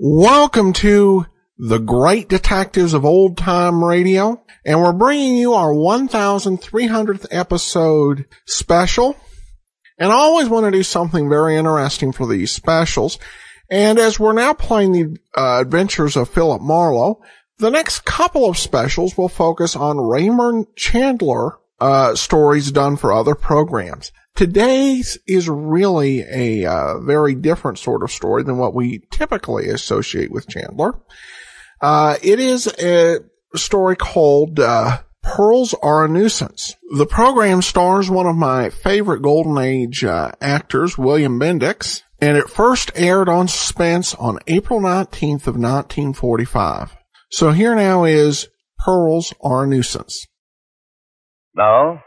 Welcome 0.00 0.72
to 0.74 1.27
the 1.58 1.78
great 1.78 2.28
detectives 2.28 2.94
of 2.94 3.04
old 3.04 3.36
time 3.36 3.84
radio. 3.84 4.42
And 4.64 4.80
we're 4.80 4.92
bringing 4.92 5.36
you 5.36 5.54
our 5.54 5.72
1300th 5.72 7.26
episode 7.30 8.26
special. 8.46 9.16
And 9.98 10.12
I 10.12 10.14
always 10.14 10.48
want 10.48 10.66
to 10.66 10.70
do 10.70 10.82
something 10.82 11.28
very 11.28 11.56
interesting 11.56 12.12
for 12.12 12.26
these 12.26 12.52
specials. 12.52 13.18
And 13.70 13.98
as 13.98 14.18
we're 14.18 14.32
now 14.32 14.54
playing 14.54 14.92
the 14.92 15.16
uh, 15.36 15.60
adventures 15.60 16.16
of 16.16 16.28
Philip 16.28 16.62
Marlowe, 16.62 17.20
the 17.58 17.70
next 17.70 18.04
couple 18.04 18.48
of 18.48 18.56
specials 18.56 19.18
will 19.18 19.28
focus 19.28 19.74
on 19.74 19.98
Raymond 19.98 20.68
Chandler 20.76 21.58
uh, 21.80 22.14
stories 22.14 22.70
done 22.70 22.96
for 22.96 23.12
other 23.12 23.34
programs. 23.34 24.12
Today's 24.36 25.18
is 25.26 25.48
really 25.48 26.20
a 26.20 26.64
uh, 26.64 27.00
very 27.00 27.34
different 27.34 27.78
sort 27.78 28.04
of 28.04 28.12
story 28.12 28.44
than 28.44 28.56
what 28.56 28.74
we 28.74 29.02
typically 29.10 29.68
associate 29.68 30.30
with 30.30 30.48
Chandler. 30.48 30.94
Uh, 31.80 32.16
it 32.22 32.40
is 32.40 32.66
a 32.78 33.18
story 33.54 33.96
called 33.96 34.58
uh, 34.58 34.98
Pearls 35.22 35.74
Are 35.82 36.04
a 36.04 36.08
Nuisance. 36.08 36.74
The 36.96 37.06
program 37.06 37.62
stars 37.62 38.10
one 38.10 38.26
of 38.26 38.36
my 38.36 38.70
favorite 38.70 39.22
Golden 39.22 39.58
Age 39.58 40.04
uh, 40.04 40.32
actors, 40.40 40.98
William 40.98 41.38
Bendix, 41.38 42.02
and 42.20 42.36
it 42.36 42.50
first 42.50 42.90
aired 42.94 43.28
on 43.28 43.46
Suspense 43.46 44.14
on 44.14 44.38
April 44.46 44.80
19th 44.80 45.46
of 45.46 45.56
1945. 45.56 46.96
So 47.30 47.52
here 47.52 47.74
now 47.74 48.04
is 48.04 48.48
Pearls 48.84 49.34
Are 49.40 49.64
a 49.64 49.66
Nuisance. 49.66 50.26
Now, 51.54 52.02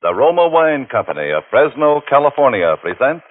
the 0.00 0.14
Roma 0.14 0.48
Wine 0.48 0.86
Company 0.90 1.30
of 1.32 1.42
Fresno, 1.50 2.00
California 2.08 2.76
presents. 2.80 3.24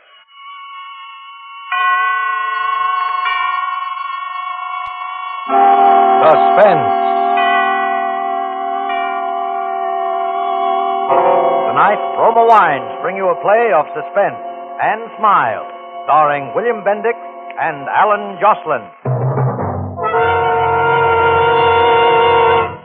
Suspense. 6.28 6.92
Tonight, 11.72 12.02
Roma 12.20 12.44
Wines 12.44 12.92
bring 13.00 13.16
you 13.16 13.32
a 13.32 13.38
play 13.40 13.72
of 13.72 13.88
suspense 13.96 14.36
and 14.84 15.08
smile, 15.16 15.64
starring 16.04 16.52
William 16.52 16.84
Bendix 16.84 17.16
and 17.56 17.88
Allan 17.88 18.36
Joslyn. 18.44 18.84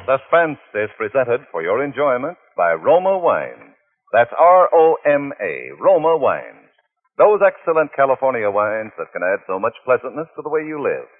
Suspense 0.06 0.62
is 0.78 0.94
presented 0.94 1.42
for 1.50 1.66
your 1.66 1.82
enjoyment 1.82 2.38
by 2.56 2.78
Roma 2.78 3.18
Wines. 3.18 3.74
That's 4.12 4.30
R-O-M-A, 4.38 5.82
Roma 5.82 6.14
Wines. 6.16 6.70
Those 7.18 7.40
excellent 7.42 7.90
California 7.96 8.50
wines 8.50 8.92
that 8.98 9.10
can 9.12 9.26
add 9.26 9.42
so 9.48 9.58
much 9.58 9.74
pleasantness 9.84 10.30
to 10.36 10.42
the 10.46 10.48
way 10.48 10.62
you 10.62 10.78
live, 10.78 11.10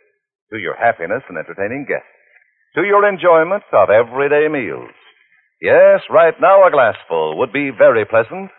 to 0.53 0.61
your 0.61 0.77
happiness 0.77 1.25
in 1.33 1.41
entertaining 1.41 1.89
guests, 1.89 2.13
to 2.77 2.85
your 2.85 3.09
enjoyment 3.09 3.65
of 3.73 3.89
everyday 3.89 4.47
meals. 4.53 4.93
Yes, 5.61 6.05
right 6.13 6.35
now 6.41 6.67
a 6.67 6.71
glassful 6.71 7.39
would 7.39 7.53
be 7.53 7.73
very 7.73 8.05
pleasant 8.05 8.53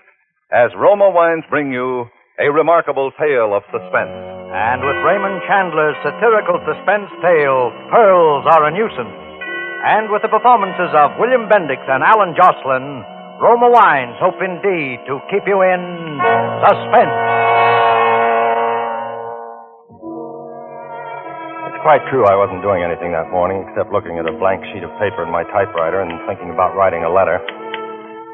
as 0.51 0.73
Roma 0.73 1.09
Wines 1.13 1.45
bring 1.49 1.71
you 1.71 2.09
a 2.41 2.49
remarkable 2.49 3.11
tale 3.19 3.53
of 3.53 3.61
suspense. 3.69 4.13
And 4.53 4.81
with 4.81 4.97
Raymond 5.05 5.41
Chandler's 5.45 5.97
satirical 6.01 6.57
suspense 6.65 7.09
tale, 7.21 7.69
Pearls 7.93 8.45
Are 8.49 8.65
a 8.65 8.71
Nuisance. 8.73 9.17
And 9.85 10.09
with 10.09 10.21
the 10.21 10.33
performances 10.33 10.93
of 10.97 11.19
William 11.19 11.49
Bendix 11.49 11.81
and 11.89 12.01
Allan 12.01 12.33
Joslyn, 12.33 13.03
Roma 13.41 13.69
Wines 13.69 14.17
hope 14.21 14.39
indeed 14.41 15.03
to 15.05 15.19
keep 15.29 15.43
you 15.45 15.61
in 15.61 15.81
suspense. 16.63 17.52
Quite 21.83 21.99
true 22.07 22.23
I 22.23 22.39
wasn't 22.39 22.63
doing 22.63 22.79
anything 22.79 23.11
that 23.11 23.27
morning 23.27 23.59
except 23.67 23.91
looking 23.91 24.15
at 24.15 24.23
a 24.23 24.31
blank 24.39 24.63
sheet 24.71 24.87
of 24.87 24.91
paper 25.03 25.27
in 25.27 25.29
my 25.29 25.43
typewriter 25.51 25.99
and 25.99 26.15
thinking 26.23 26.47
about 26.47 26.79
writing 26.79 27.03
a 27.03 27.11
letter. 27.11 27.43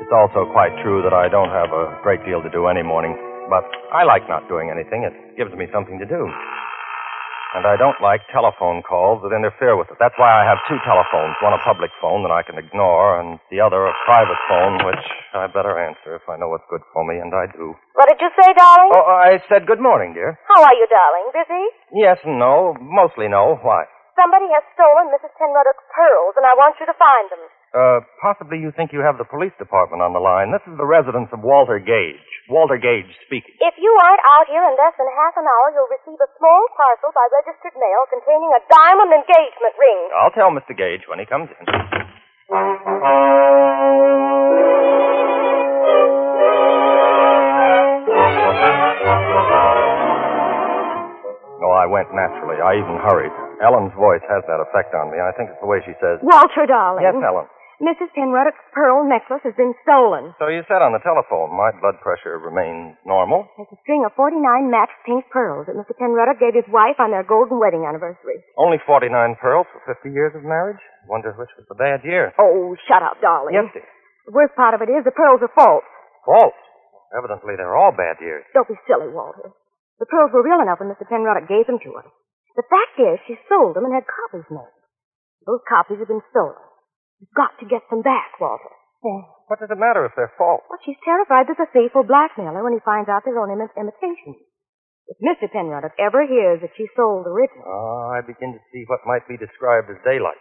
It's 0.06 0.14
also 0.14 0.46
quite 0.54 0.70
true 0.86 1.02
that 1.02 1.18
I 1.18 1.34
don't 1.34 1.50
have 1.50 1.74
a 1.74 1.98
great 2.06 2.22
deal 2.30 2.46
to 2.46 2.50
do 2.54 2.70
any 2.70 2.86
morning, 2.86 3.18
but 3.50 3.66
I 3.90 4.06
like 4.06 4.30
not 4.30 4.46
doing 4.48 4.70
anything. 4.70 5.02
It 5.02 5.18
gives 5.34 5.50
me 5.58 5.66
something 5.74 5.98
to 5.98 6.06
do. 6.06 6.30
And 7.58 7.66
I 7.66 7.82
don't 7.82 7.98
like 7.98 8.22
telephone 8.30 8.86
calls 8.86 9.26
that 9.26 9.34
interfere 9.34 9.74
with 9.74 9.90
it. 9.90 9.98
That's 9.98 10.14
why 10.22 10.30
I 10.30 10.46
have 10.46 10.62
two 10.70 10.78
telephones. 10.86 11.34
One 11.42 11.58
a 11.58 11.62
public 11.66 11.90
phone 11.98 12.22
that 12.22 12.30
I 12.30 12.46
can 12.46 12.62
ignore, 12.62 13.18
and 13.18 13.42
the 13.50 13.58
other 13.58 13.90
a 13.90 13.94
private 14.06 14.38
phone, 14.46 14.86
which 14.86 15.02
I 15.34 15.50
better 15.50 15.74
answer 15.82 16.14
if 16.14 16.30
I 16.30 16.38
know 16.38 16.50
what's 16.50 16.70
good 16.70 16.86
for 16.94 17.02
me, 17.10 17.18
and 17.18 17.34
I 17.34 17.50
do. 17.50 17.74
What 17.98 18.06
did 18.06 18.22
you 18.22 18.30
say, 18.38 18.54
darling? 18.54 18.94
Oh, 18.94 19.02
I 19.02 19.42
said 19.50 19.66
good 19.66 19.82
morning, 19.82 20.14
dear. 20.14 20.38
How 20.46 20.62
are 20.62 20.78
you, 20.78 20.86
darling? 20.94 21.28
Busy? 21.34 21.66
Yes 21.98 22.18
and 22.24 22.38
no. 22.38 22.78
Mostly 22.80 23.28
no. 23.28 23.58
Why? 23.66 23.86
Somebody 24.20 24.52
has 24.52 24.68
stolen 24.76 25.16
Mrs. 25.16 25.32
Penruddock's 25.40 25.88
pearls, 25.96 26.36
and 26.36 26.44
I 26.44 26.52
want 26.60 26.76
you 26.76 26.84
to 26.92 26.98
find 27.00 27.32
them. 27.32 27.40
Uh, 27.72 28.04
possibly 28.20 28.60
you 28.60 28.76
think 28.76 28.92
you 28.92 29.00
have 29.00 29.16
the 29.16 29.24
police 29.24 29.56
department 29.56 30.04
on 30.04 30.12
the 30.12 30.20
line. 30.20 30.52
This 30.52 30.60
is 30.68 30.76
the 30.76 30.84
residence 30.84 31.32
of 31.32 31.40
Walter 31.40 31.80
Gage. 31.80 32.20
Walter 32.52 32.76
Gage 32.76 33.08
speaking. 33.24 33.56
If 33.64 33.80
you 33.80 33.88
aren't 34.04 34.20
out 34.36 34.52
here 34.52 34.60
in 34.68 34.76
less 34.76 34.92
than 35.00 35.08
half 35.16 35.40
an 35.40 35.48
hour, 35.48 35.72
you'll 35.72 35.88
receive 35.88 36.20
a 36.20 36.28
small 36.36 36.62
parcel 36.76 37.16
by 37.16 37.24
registered 37.32 37.80
mail 37.80 38.12
containing 38.12 38.52
a 38.52 38.60
diamond 38.68 39.24
engagement 39.24 39.80
ring. 39.80 40.12
I'll 40.20 40.36
tell 40.36 40.52
Mr. 40.52 40.76
Gage 40.76 41.08
when 41.08 41.24
he 41.24 41.28
comes 41.30 41.48
in. 41.56 41.64
I 51.80 51.88
went 51.88 52.12
naturally. 52.12 52.60
I 52.60 52.76
even 52.76 53.00
hurried. 53.00 53.32
Ellen's 53.64 53.96
voice 53.96 54.24
has 54.28 54.44
that 54.52 54.60
effect 54.60 54.92
on 54.92 55.08
me. 55.16 55.18
I 55.24 55.32
think 55.40 55.56
it's 55.56 55.64
the 55.64 55.72
way 55.72 55.80
she 55.88 55.96
says. 56.04 56.20
Walter, 56.20 56.68
darling. 56.68 57.08
Yes, 57.08 57.16
Ellen. 57.16 57.48
Mrs. 57.80 58.12
Penruddock's 58.12 58.60
pearl 58.76 59.08
necklace 59.08 59.40
has 59.48 59.56
been 59.56 59.72
stolen. 59.88 60.36
So 60.36 60.52
you 60.52 60.68
said 60.68 60.84
on 60.84 60.92
the 60.92 61.00
telephone 61.00 61.56
my 61.56 61.72
blood 61.80 61.96
pressure 62.04 62.36
remains 62.36 63.00
normal. 63.08 63.48
There's 63.56 63.72
a 63.72 63.80
string 63.88 64.04
of 64.04 64.12
49 64.20 64.44
matched 64.68 65.00
pink 65.08 65.24
pearls 65.32 65.64
that 65.72 65.80
Mr. 65.80 65.96
Penruddock 65.96 66.44
gave 66.44 66.60
his 66.60 66.68
wife 66.68 67.00
on 67.00 67.16
their 67.16 67.24
golden 67.24 67.56
wedding 67.56 67.88
anniversary. 67.88 68.44
Only 68.60 68.84
49 68.84 69.40
pearls 69.40 69.64
for 69.72 69.80
50 69.88 70.12
years 70.12 70.36
of 70.36 70.44
marriage? 70.44 70.84
Wonder 71.08 71.32
which 71.40 71.56
was 71.56 71.64
the 71.72 71.80
bad 71.80 72.04
year. 72.04 72.36
Oh, 72.36 72.76
shut 72.84 73.00
up, 73.00 73.16
darling. 73.24 73.56
Yes, 73.56 73.72
dear. 73.72 73.88
The 74.28 74.36
worst 74.36 74.60
part 74.60 74.76
of 74.76 74.84
it 74.84 74.92
is 74.92 75.08
the 75.08 75.16
pearls 75.16 75.40
are 75.40 75.56
false. 75.56 75.88
False. 76.28 76.60
Evidently, 77.16 77.56
they're 77.56 77.80
all 77.80 77.96
bad 77.96 78.20
years. 78.20 78.44
Don't 78.54 78.68
be 78.68 78.76
silly, 78.92 79.08
Walter. 79.08 79.56
The 80.00 80.08
pearls 80.08 80.32
were 80.32 80.44
real 80.46 80.64
enough 80.64 80.80
when 80.80 80.90
Mr. 80.90 81.04
Penruddock 81.08 81.52
gave 81.52 81.68
them 81.68 81.80
to 81.84 81.92
her. 82.00 82.08
The 82.56 82.68
fact 82.72 82.96
is, 83.00 83.20
she 83.28 83.36
sold 83.52 83.76
them 83.76 83.84
and 83.86 83.94
had 83.94 84.08
copies 84.08 84.48
made. 84.52 84.76
Those 85.46 85.64
copies 85.68 86.00
have 86.00 86.08
been 86.12 86.24
stolen. 86.32 86.60
You've 87.20 87.36
got 87.36 87.56
to 87.60 87.68
get 87.68 87.84
them 87.92 88.02
back, 88.02 88.40
Walter. 88.40 88.72
Well, 89.04 89.24
what 89.48 89.60
does 89.60 89.72
it 89.72 89.80
matter 89.80 90.04
if 90.08 90.16
they're 90.16 90.32
false? 90.40 90.64
Well, 90.68 90.80
she's 90.84 91.00
terrified 91.04 91.48
that 91.48 91.60
the 91.60 91.68
thief 91.72 91.92
will 91.96 92.08
blackmail 92.08 92.52
her 92.56 92.64
when 92.64 92.76
he 92.76 92.84
finds 92.84 93.08
out 93.12 93.24
they're 93.24 93.40
only 93.40 93.56
imi- 93.60 93.76
imitations. 93.80 94.40
If 95.08 95.18
Mr. 95.24 95.48
Penruddock 95.52 95.96
ever 96.00 96.24
hears 96.28 96.62
that 96.62 96.76
she 96.76 96.88
sold 96.96 97.26
the 97.26 97.32
original, 97.34 97.64
Ah, 97.66 98.20
I 98.20 98.22
begin 98.22 98.54
to 98.56 98.62
see 98.72 98.84
what 98.88 99.08
might 99.08 99.26
be 99.28 99.40
described 99.40 99.90
as 99.90 100.00
daylight. 100.06 100.40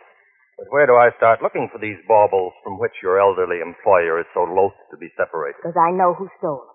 But 0.58 0.70
where 0.74 0.86
do 0.90 0.98
I 0.98 1.14
start 1.16 1.38
looking 1.40 1.70
for 1.70 1.78
these 1.78 1.98
baubles 2.10 2.52
from 2.66 2.78
which 2.82 2.98
your 3.02 3.18
elderly 3.22 3.62
employer 3.62 4.18
is 4.18 4.26
so 4.34 4.42
loath 4.42 4.74
to 4.90 4.98
be 4.98 5.08
separated? 5.16 5.62
because 5.62 5.78
I 5.78 5.94
know 5.94 6.14
who 6.18 6.26
stole 6.42 6.66
them. 6.66 6.74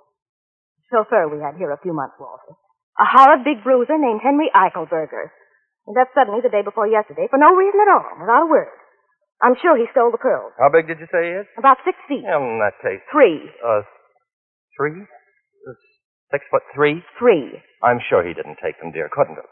The 0.79 0.83
chauffeur 1.03 1.27
we 1.27 1.43
had 1.43 1.59
here 1.59 1.71
a 1.71 1.79
few 1.83 1.91
months, 1.93 2.15
Walter. 2.19 2.55
A 2.99 3.05
horrid 3.09 3.43
big 3.43 3.63
bruiser 3.63 3.97
named 3.97 4.21
Henry 4.21 4.51
Eichelberger. 4.53 5.33
He 5.85 5.91
left 5.97 6.13
suddenly 6.13 6.39
the 6.41 6.53
day 6.53 6.61
before 6.61 6.87
yesterday 6.87 7.27
for 7.29 7.41
no 7.41 7.55
reason 7.57 7.81
at 7.81 7.91
all, 7.91 8.05
without 8.21 8.45
a 8.45 8.51
word. 8.51 8.71
I'm 9.41 9.57
sure 9.59 9.75
he 9.75 9.89
stole 9.91 10.11
the 10.13 10.21
pearls. 10.21 10.53
How 10.55 10.69
big 10.71 10.87
did 10.87 11.01
you 11.03 11.09
say 11.11 11.25
he 11.27 11.33
is? 11.43 11.47
About 11.57 11.81
six 11.83 11.97
feet. 12.07 12.23
Yeah, 12.23 12.39
in 12.39 12.61
that 12.63 12.79
case. 12.79 13.03
Three. 13.11 13.43
Uh, 13.59 13.83
three? 14.77 15.03
Six 16.31 16.45
foot 16.49 16.63
three? 16.73 17.03
Three. 17.19 17.59
I'm 17.83 17.99
sure 18.09 18.23
he 18.23 18.33
didn't 18.33 18.57
take 18.63 18.79
them, 18.79 18.93
dear, 18.95 19.09
couldn't 19.11 19.35
have. 19.35 19.51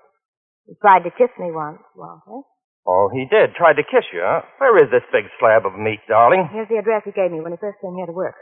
He 0.65 0.73
tried 0.79 1.03
to 1.03 1.11
kiss 1.11 1.33
me 1.35 1.51
once, 1.51 1.83
Walter. 1.97 2.47
Oh, 2.87 3.09
he 3.13 3.27
did. 3.29 3.53
Tried 3.53 3.77
to 3.77 3.85
kiss 3.85 4.07
you, 4.13 4.21
huh? 4.23 4.41
Where 4.57 4.77
is 4.81 4.89
this 4.89 5.05
big 5.11 5.29
slab 5.37 5.65
of 5.67 5.77
meat, 5.77 6.01
darling? 6.07 6.49
Here's 6.49 6.69
the 6.69 6.79
address 6.81 7.03
he 7.05 7.11
gave 7.11 7.29
me 7.29 7.41
when 7.41 7.51
he 7.51 7.59
first 7.61 7.77
came 7.81 7.93
here 7.93 8.07
to 8.07 8.15
work. 8.15 8.33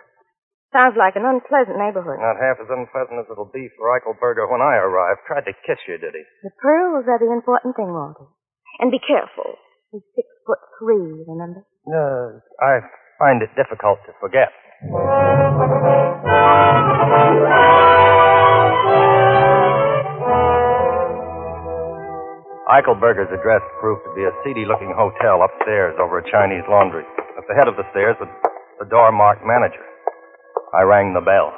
Sounds 0.69 0.94
like 0.94 1.18
an 1.18 1.25
unpleasant 1.25 1.81
neighborhood. 1.81 2.21
Not 2.21 2.38
half 2.38 2.62
as 2.62 2.69
unpleasant 2.69 3.18
as 3.18 3.27
it'll 3.31 3.50
be 3.50 3.74
for 3.74 3.89
Eichelberger 3.89 4.45
when 4.45 4.62
I 4.62 4.77
arrive. 4.77 5.18
Tried 5.25 5.50
to 5.50 5.54
kiss 5.66 5.81
you, 5.89 5.98
did 5.98 6.13
he? 6.13 6.24
The 6.45 6.54
pearls 6.62 7.10
are 7.10 7.18
the 7.18 7.33
important 7.33 7.74
thing, 7.75 7.89
Walter. 7.89 8.30
And 8.77 8.94
be 8.94 9.01
careful. 9.01 9.57
He's 9.92 10.06
six 10.13 10.27
foot 10.45 10.62
three, 10.77 11.25
remember? 11.25 11.66
Uh, 11.89 12.38
I 12.62 12.86
find 13.18 13.42
it 13.42 13.50
difficult 13.57 13.98
to 14.06 14.13
forget. 14.21 14.54
Eichelberger's 22.69 23.33
address 23.33 23.66
proved 23.81 24.06
to 24.06 24.13
be 24.13 24.21
a 24.21 24.33
seedy 24.45 24.62
looking 24.63 24.94
hotel 24.94 25.42
upstairs 25.42 25.98
over 25.98 26.21
a 26.21 26.25
Chinese 26.30 26.63
laundry. 26.69 27.04
At 27.33 27.50
the 27.50 27.57
head 27.57 27.68
of 27.68 27.75
the 27.75 27.89
stairs 27.89 28.16
was 28.21 28.30
the 28.77 28.86
door 28.86 29.12
marked 29.12 29.42
manager. 29.42 29.81
I 30.74 30.83
rang 30.83 31.13
the 31.13 31.21
bell. 31.21 31.50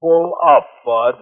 Pull 0.00 0.34
up, 0.46 0.66
Bud. 0.86 1.14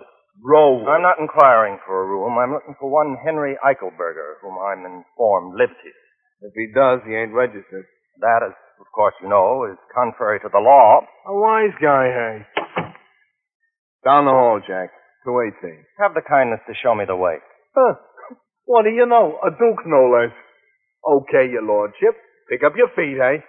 Roll. 0.44 0.85
I'm 0.88 1.00
not 1.00 1.19
inquiring 1.19 1.79
for 1.87 2.05
a 2.05 2.06
room. 2.06 2.37
I'm 2.37 2.53
looking 2.53 2.76
for 2.79 2.91
one 2.91 3.17
Henry 3.25 3.56
Eichelberger, 3.64 4.37
whom 4.43 4.61
I'm 4.61 4.85
informed 4.85 5.56
lives 5.56 5.73
here. 5.82 5.97
If 6.43 6.53
he 6.53 6.69
does, 6.76 7.00
he 7.06 7.17
ain't 7.17 7.32
registered. 7.32 7.87
That, 8.20 8.44
as 8.44 8.53
of 8.79 8.87
course 8.94 9.14
you 9.23 9.29
know, 9.29 9.64
is 9.73 9.79
contrary 9.94 10.41
to 10.41 10.50
the 10.53 10.61
law. 10.61 11.00
A 11.26 11.32
wise 11.32 11.73
guy, 11.81 12.12
hey. 12.12 12.37
Down 14.05 14.26
the 14.26 14.37
hall, 14.37 14.61
Jack. 14.61 14.91
218. 15.25 15.85
Have 15.99 16.12
the 16.12 16.23
kindness 16.23 16.61
to 16.69 16.75
show 16.85 16.94
me 16.94 17.05
the 17.08 17.17
way. 17.17 17.41
Huh. 17.75 17.94
What 18.67 18.85
do 18.85 18.91
you 18.91 19.06
know? 19.06 19.41
A 19.43 19.50
duke, 19.50 19.82
no 19.87 20.12
less. 20.12 20.37
Okay, 21.03 21.50
your 21.50 21.64
lordship. 21.64 22.14
Pick 22.48 22.62
up 22.62 22.76
your 22.76 22.88
feet, 22.94 23.19
hey? 23.19 23.43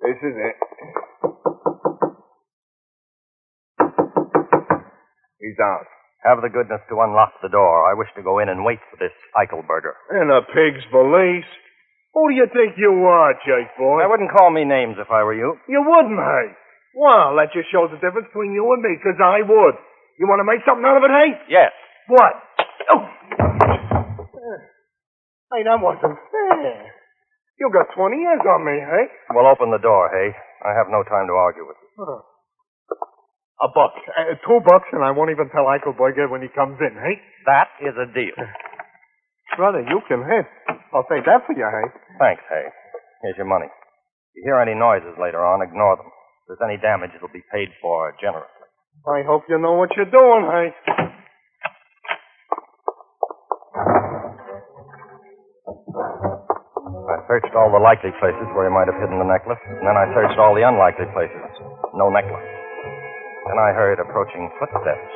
This 0.00 0.16
is 0.24 0.36
it. 0.36 0.56
He's 5.40 5.60
out. 5.60 5.84
Have 6.24 6.40
the 6.40 6.48
goodness 6.48 6.80
to 6.88 6.96
unlock 7.04 7.36
the 7.44 7.52
door. 7.52 7.84
I 7.84 7.92
wish 7.92 8.08
to 8.16 8.24
go 8.24 8.38
in 8.40 8.48
and 8.48 8.64
wait 8.64 8.80
for 8.88 8.96
this 8.96 9.12
Eichelberger. 9.36 9.92
In 10.16 10.32
a 10.32 10.40
pig's 10.48 10.84
valise. 10.88 11.44
Who 12.16 12.32
do 12.32 12.34
you 12.34 12.48
think 12.48 12.80
you 12.80 13.04
are, 13.04 13.36
Jake 13.44 13.76
boy? 13.76 14.00
I 14.00 14.08
wouldn't 14.08 14.32
call 14.32 14.48
me 14.48 14.64
names 14.64 14.96
if 14.96 15.10
I 15.12 15.20
were 15.24 15.36
you. 15.36 15.56
You 15.68 15.84
wouldn't, 15.84 16.16
hey? 16.16 16.56
Well, 16.96 17.36
that 17.36 17.52
just 17.52 17.68
shows 17.68 17.90
the 17.92 18.00
difference 18.00 18.28
between 18.32 18.56
you 18.56 18.64
and 18.72 18.80
me, 18.80 18.96
'cause 19.02 19.20
I 19.20 19.42
would. 19.42 19.76
You 20.16 20.28
want 20.28 20.40
to 20.40 20.48
make 20.48 20.64
something 20.64 20.86
out 20.86 20.96
of 20.96 21.04
it, 21.04 21.10
hey? 21.10 21.40
Yes. 21.48 21.72
What? 22.06 22.32
Oh. 22.94 23.08
Hey, 25.52 25.62
that 25.64 25.78
wasn't 25.80 26.16
fair. 26.32 26.92
You 27.60 27.70
got 27.70 27.92
20 27.94 28.16
years 28.18 28.42
on 28.44 28.60
me, 28.66 28.76
hey? 28.82 29.04
Well, 29.30 29.46
open 29.46 29.70
the 29.70 29.78
door, 29.82 30.10
hey? 30.10 30.34
I 30.64 30.74
have 30.74 30.90
no 30.90 31.04
time 31.06 31.28
to 31.30 31.34
argue 31.36 31.66
with 31.68 31.78
you. 31.78 31.88
Huh. 32.02 32.20
A 33.62 33.68
buck. 33.70 33.94
Uh, 34.10 34.34
two 34.42 34.58
bucks, 34.66 34.90
and 34.92 35.04
I 35.04 35.14
won't 35.14 35.30
even 35.30 35.46
tell 35.54 35.70
Eichelberger 35.70 36.26
when 36.28 36.42
he 36.42 36.50
comes 36.50 36.76
in, 36.82 36.92
hey? 36.98 37.22
That 37.46 37.70
is 37.78 37.94
a 37.94 38.10
deal. 38.10 38.34
Brother, 39.56 39.86
you 39.86 40.02
can 40.10 40.26
hit. 40.26 40.46
I'll 40.90 41.06
take 41.06 41.22
that 41.30 41.46
for 41.46 41.54
you, 41.54 41.62
hey? 41.62 41.86
Thanks, 42.18 42.42
hey. 42.50 42.66
Here's 43.22 43.38
your 43.38 43.46
money. 43.46 43.70
If 43.70 44.42
you 44.42 44.42
hear 44.50 44.58
any 44.58 44.74
noises 44.74 45.14
later 45.22 45.44
on, 45.46 45.62
ignore 45.62 45.94
them. 45.96 46.10
If 46.10 46.58
there's 46.58 46.66
any 46.66 46.82
damage, 46.82 47.14
it'll 47.14 47.30
be 47.32 47.46
paid 47.54 47.70
for 47.80 48.12
generously. 48.20 48.66
I 49.06 49.22
hope 49.22 49.44
you 49.48 49.58
know 49.62 49.74
what 49.78 49.94
you're 49.96 50.10
doing, 50.10 50.44
hey? 50.50 50.68
Searched 57.34 57.50
all 57.58 57.66
the 57.66 57.82
likely 57.82 58.14
places 58.22 58.46
where 58.54 58.70
he 58.70 58.70
might 58.70 58.86
have 58.86 58.94
hidden 59.02 59.18
the 59.18 59.26
necklace, 59.26 59.58
and 59.66 59.82
then 59.82 59.98
I 59.98 60.06
searched 60.14 60.38
all 60.38 60.54
the 60.54 60.62
unlikely 60.62 61.10
places. 61.10 61.42
No 61.98 62.06
necklace. 62.06 62.46
Then 63.50 63.58
I 63.58 63.74
heard 63.74 63.98
approaching 63.98 64.46
footsteps. 64.62 65.10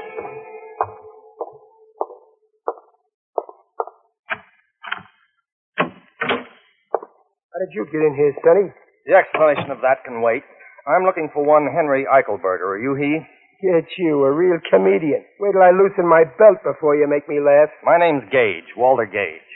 How 7.55 7.59
did 7.63 7.71
you 7.71 7.87
get 7.87 8.03
in 8.03 8.19
here, 8.19 8.35
Sonny? 8.43 8.67
The 9.07 9.15
explanation 9.15 9.71
of 9.71 9.79
that 9.87 10.03
can 10.03 10.19
wait. 10.19 10.43
I'm 10.91 11.07
looking 11.07 11.31
for 11.31 11.47
one 11.47 11.71
Henry 11.71 12.03
Eichelberger. 12.03 12.67
Are 12.67 12.83
you 12.83 12.99
he? 12.99 13.23
It's 13.63 13.95
you, 13.95 14.27
a 14.27 14.33
real 14.35 14.59
comedian. 14.71 15.23
Wait 15.39 15.53
till 15.55 15.63
I 15.63 15.71
loosen 15.71 16.07
my 16.11 16.27
belt 16.35 16.67
before 16.67 16.99
you 16.99 17.07
make 17.07 17.29
me 17.29 17.39
laugh. 17.39 17.71
My 17.87 17.95
name's 17.95 18.27
Gage, 18.31 18.75
Walter 18.77 19.07
Gage. 19.07 19.47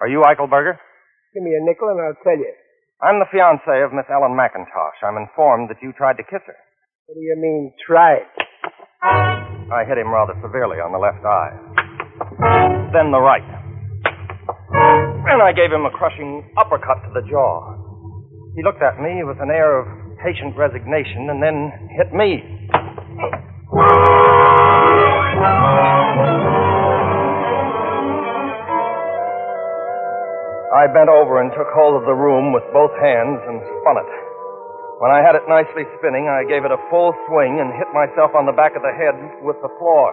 Are 0.00 0.06
you 0.06 0.22
Eichelberger? 0.22 0.78
Give 1.32 1.42
me 1.42 1.56
a 1.56 1.64
nickel 1.64 1.88
and 1.88 1.96
I'll 1.96 2.20
tell 2.20 2.36
you. 2.36 2.52
I'm 3.00 3.16
the 3.16 3.24
fiancé 3.32 3.80
of 3.84 3.96
Miss 3.96 4.04
Ellen 4.12 4.36
McIntosh. 4.36 5.00
I'm 5.00 5.16
informed 5.16 5.70
that 5.70 5.80
you 5.80 5.92
tried 5.96 6.20
to 6.20 6.24
kiss 6.28 6.44
her. 6.44 6.58
What 7.06 7.16
do 7.16 7.20
you 7.20 7.34
mean, 7.40 7.72
tried? 7.80 8.28
I 9.02 9.88
hit 9.88 9.96
him 9.96 10.12
rather 10.12 10.36
severely 10.44 10.76
on 10.76 10.92
the 10.92 11.00
left 11.00 11.24
eye. 11.24 11.56
Then 12.92 13.10
the 13.10 13.18
right. 13.18 13.42
And 15.32 15.40
I 15.40 15.56
gave 15.56 15.72
him 15.72 15.88
a 15.88 15.90
crushing 15.90 16.44
uppercut 16.60 17.00
to 17.08 17.10
the 17.16 17.24
jaw. 17.24 17.80
He 18.54 18.62
looked 18.62 18.84
at 18.84 19.00
me 19.00 19.24
with 19.24 19.40
an 19.40 19.48
air 19.48 19.80
of 19.80 19.88
patient 20.20 20.52
resignation 20.54 21.32
and 21.32 21.42
then 21.42 21.72
hit 21.96 22.12
me. 22.12 22.44
I 30.82 30.90
bent 30.90 31.06
over 31.06 31.38
and 31.38 31.54
took 31.54 31.70
hold 31.78 31.94
of 31.94 32.10
the 32.10 32.18
room 32.18 32.50
with 32.50 32.66
both 32.74 32.90
hands 32.98 33.38
and 33.46 33.62
spun 33.62 34.02
it. 34.02 34.10
When 34.98 35.14
I 35.14 35.22
had 35.22 35.38
it 35.38 35.46
nicely 35.46 35.86
spinning, 35.94 36.26
I 36.26 36.42
gave 36.42 36.66
it 36.66 36.74
a 36.74 36.80
full 36.90 37.14
swing 37.30 37.62
and 37.62 37.70
hit 37.78 37.86
myself 37.94 38.34
on 38.34 38.50
the 38.50 38.56
back 38.58 38.74
of 38.74 38.82
the 38.82 38.90
head 38.90 39.14
with 39.46 39.54
the 39.62 39.70
floor. 39.78 40.10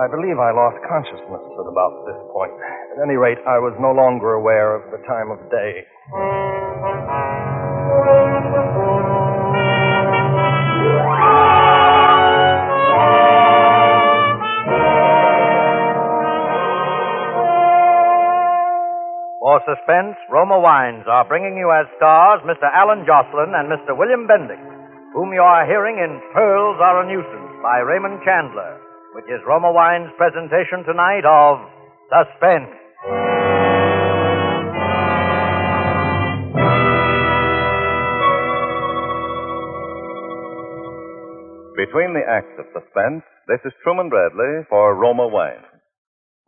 I 0.00 0.08
believe 0.08 0.40
I 0.40 0.56
lost 0.56 0.80
consciousness 0.88 1.44
at 1.52 1.68
about 1.68 2.08
this 2.08 2.20
point. 2.32 2.56
At 2.96 3.04
any 3.04 3.20
rate, 3.20 3.44
I 3.44 3.60
was 3.60 3.76
no 3.76 3.92
longer 3.92 4.40
aware 4.40 4.72
of 4.72 4.88
the 4.88 5.04
time 5.04 5.28
of 5.28 5.36
day. 5.52 6.63
For 19.54 19.62
suspense, 19.70 20.18
Roma 20.34 20.58
Wines 20.58 21.06
are 21.06 21.22
bringing 21.30 21.54
you 21.54 21.70
as 21.70 21.86
stars 21.94 22.42
Mr. 22.42 22.66
Allan 22.74 23.06
Joslyn 23.06 23.54
and 23.54 23.70
Mr. 23.70 23.94
William 23.94 24.26
Bendix, 24.26 24.58
whom 25.14 25.30
you 25.30 25.46
are 25.46 25.62
hearing 25.62 25.94
in 25.94 26.18
Pearls 26.34 26.82
Are 26.82 26.98
a 26.98 27.06
Nuisance 27.06 27.62
by 27.62 27.78
Raymond 27.78 28.18
Chandler, 28.26 28.82
which 29.14 29.30
is 29.30 29.38
Roma 29.46 29.70
Wines' 29.70 30.10
presentation 30.18 30.82
tonight 30.82 31.22
of 31.22 31.62
Suspense. 32.10 32.74
Between 41.78 42.10
the 42.10 42.26
acts 42.26 42.58
of 42.58 42.66
suspense, 42.74 43.22
this 43.46 43.62
is 43.62 43.70
Truman 43.86 44.10
Bradley 44.10 44.66
for 44.66 44.98
Roma 44.98 45.30
Wine. 45.30 45.62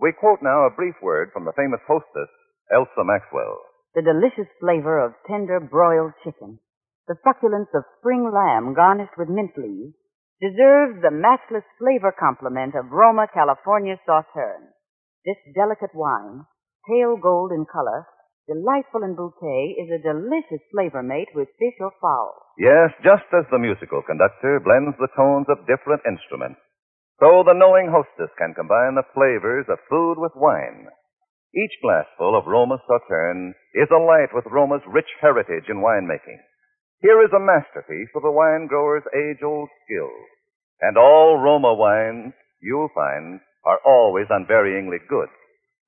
We 0.02 0.10
quote 0.10 0.42
now 0.42 0.66
a 0.66 0.74
brief 0.74 0.98
word 1.00 1.30
from 1.32 1.44
the 1.46 1.54
famous 1.54 1.80
hostess, 1.86 2.26
Elsa 2.72 3.04
Maxwell. 3.04 3.62
the 3.94 4.02
delicious 4.02 4.50
flavor 4.60 5.00
of 5.00 5.16
tender 5.26 5.58
broiled 5.58 6.12
chicken, 6.22 6.58
the 7.08 7.16
succulence 7.24 7.72
of 7.72 7.82
spring 7.98 8.28
lamb 8.28 8.74
garnished 8.74 9.16
with 9.16 9.28
mint 9.32 9.56
leaves, 9.56 9.96
deserves 10.40 11.00
the 11.00 11.10
matchless 11.10 11.64
flavor 11.80 12.12
complement 12.12 12.74
of 12.76 12.92
Roma 12.92 13.24
California 13.32 13.96
Sauterne. 14.04 14.68
This 15.24 15.40
delicate 15.56 15.94
wine, 15.94 16.44
pale 16.84 17.16
gold 17.16 17.52
in 17.56 17.64
color, 17.64 18.04
delightful 18.46 19.02
in 19.02 19.16
bouquet, 19.16 19.80
is 19.80 19.88
a 19.88 20.04
delicious 20.04 20.60
flavor 20.70 21.02
mate 21.02 21.32
with 21.34 21.48
fish 21.56 21.80
or 21.80 21.92
fowl. 22.00 22.36
Yes, 22.58 22.92
just 23.02 23.24
as 23.32 23.48
the 23.50 23.58
musical 23.58 24.02
conductor 24.04 24.60
blends 24.60 24.92
the 25.00 25.08
tones 25.16 25.48
of 25.48 25.64
different 25.64 26.04
instruments, 26.04 26.60
so 27.18 27.42
the 27.48 27.56
knowing 27.56 27.88
hostess 27.88 28.28
can 28.36 28.52
combine 28.52 28.92
the 28.94 29.08
flavors 29.16 29.64
of 29.72 29.80
food 29.88 30.20
with 30.20 30.36
wine. 30.36 30.92
Each 31.56 31.72
glassful 31.80 32.36
of 32.36 32.44
Roma 32.44 32.76
Sauterne 32.84 33.54
is 33.72 33.88
alight 33.88 34.28
with 34.36 34.44
Roma's 34.44 34.84
rich 34.86 35.08
heritage 35.22 35.64
in 35.72 35.80
winemaking. 35.80 36.36
Here 37.00 37.24
is 37.24 37.32
a 37.32 37.40
masterpiece 37.40 38.12
of 38.14 38.20
the 38.20 38.30
wine 38.30 38.66
grower's 38.68 39.08
age-old 39.16 39.70
skill. 39.84 40.12
And 40.82 40.98
all 40.98 41.40
Roma 41.40 41.72
wines, 41.72 42.34
you'll 42.60 42.92
find, 42.94 43.40
are 43.64 43.80
always 43.86 44.28
unvaryingly 44.28 45.00
good. 45.08 45.32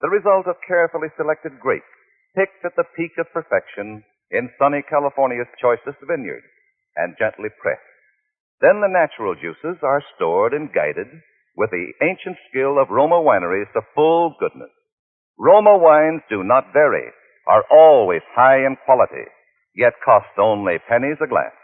The 0.01 0.09
result 0.09 0.47
of 0.49 0.57
carefully 0.67 1.09
selected 1.19 1.61
grapes, 1.61 1.85
picked 2.35 2.65
at 2.65 2.73
the 2.77 2.89
peak 2.97 3.13
of 3.19 3.29
perfection 3.35 4.05
in 4.31 4.49
sunny 4.59 4.81
California's 4.89 5.53
choicest 5.61 6.01
vineyards, 6.01 6.49
and 6.97 7.13
gently 7.19 7.51
pressed. 7.61 7.85
Then 8.63 8.81
the 8.81 8.89
natural 8.89 9.35
juices 9.35 9.77
are 9.83 10.03
stored 10.17 10.55
and 10.55 10.73
guided 10.73 11.13
with 11.59 11.69
the 11.71 11.93
ancient 12.01 12.39
skill 12.49 12.81
of 12.81 12.89
Roma 12.89 13.21
wineries 13.21 13.71
to 13.75 13.83
full 13.95 14.35
goodness. 14.41 14.73
Roma 15.39 15.79
wines 15.79 16.23
do 16.29 16.43
not 16.43 16.73
vary, 16.73 17.13
are 17.47 17.65
always 17.71 18.23
high 18.35 18.67
in 18.67 18.77
quality, 18.85 19.31
yet 19.75 19.95
cost 20.05 20.35
only 20.39 20.79
pennies 20.89 21.19
a 21.23 21.29
glass. 21.29 21.55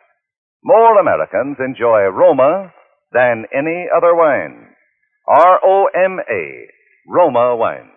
More 0.62 0.98
Americans 0.98 1.56
enjoy 1.58 2.06
Roma 2.08 2.72
than 3.12 3.44
any 3.52 3.86
other 3.94 4.14
wine. 4.14 4.70
R-O-M-A, 5.26 6.42
Roma 7.08 7.56
wine. 7.56 7.90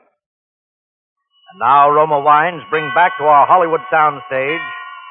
And 1.48 1.60
now 1.60 1.90
Roma 1.90 2.20
Wines 2.20 2.62
bring 2.70 2.92
back 2.94 3.16
to 3.18 3.24
our 3.24 3.48
Hollywood 3.48 3.80
soundstage 3.88 4.68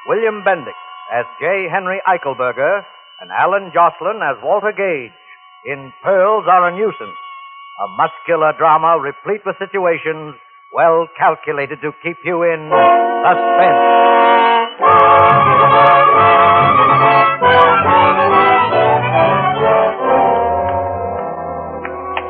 William 0.07 0.45
Bendix 0.45 0.77
as 1.09 1.25
J. 1.41 1.65
Henry 1.65 1.97
Eichelberger 2.05 2.85
and 3.21 3.31
Allan 3.33 3.71
Joslyn 3.73 4.21
as 4.21 4.37
Walter 4.43 4.69
Gage 4.69 5.17
in 5.65 5.91
Pearls 6.03 6.45
Are 6.45 6.69
a 6.69 6.71
Nuisance, 6.71 7.17
a 7.81 7.87
muscular 7.97 8.53
drama 8.53 9.01
replete 9.01 9.41
with 9.45 9.57
situations 9.57 10.37
well 10.73 11.07
calculated 11.17 11.79
to 11.81 11.91
keep 12.03 12.17
you 12.23 12.43
in 12.43 12.69
suspense. 13.23 14.07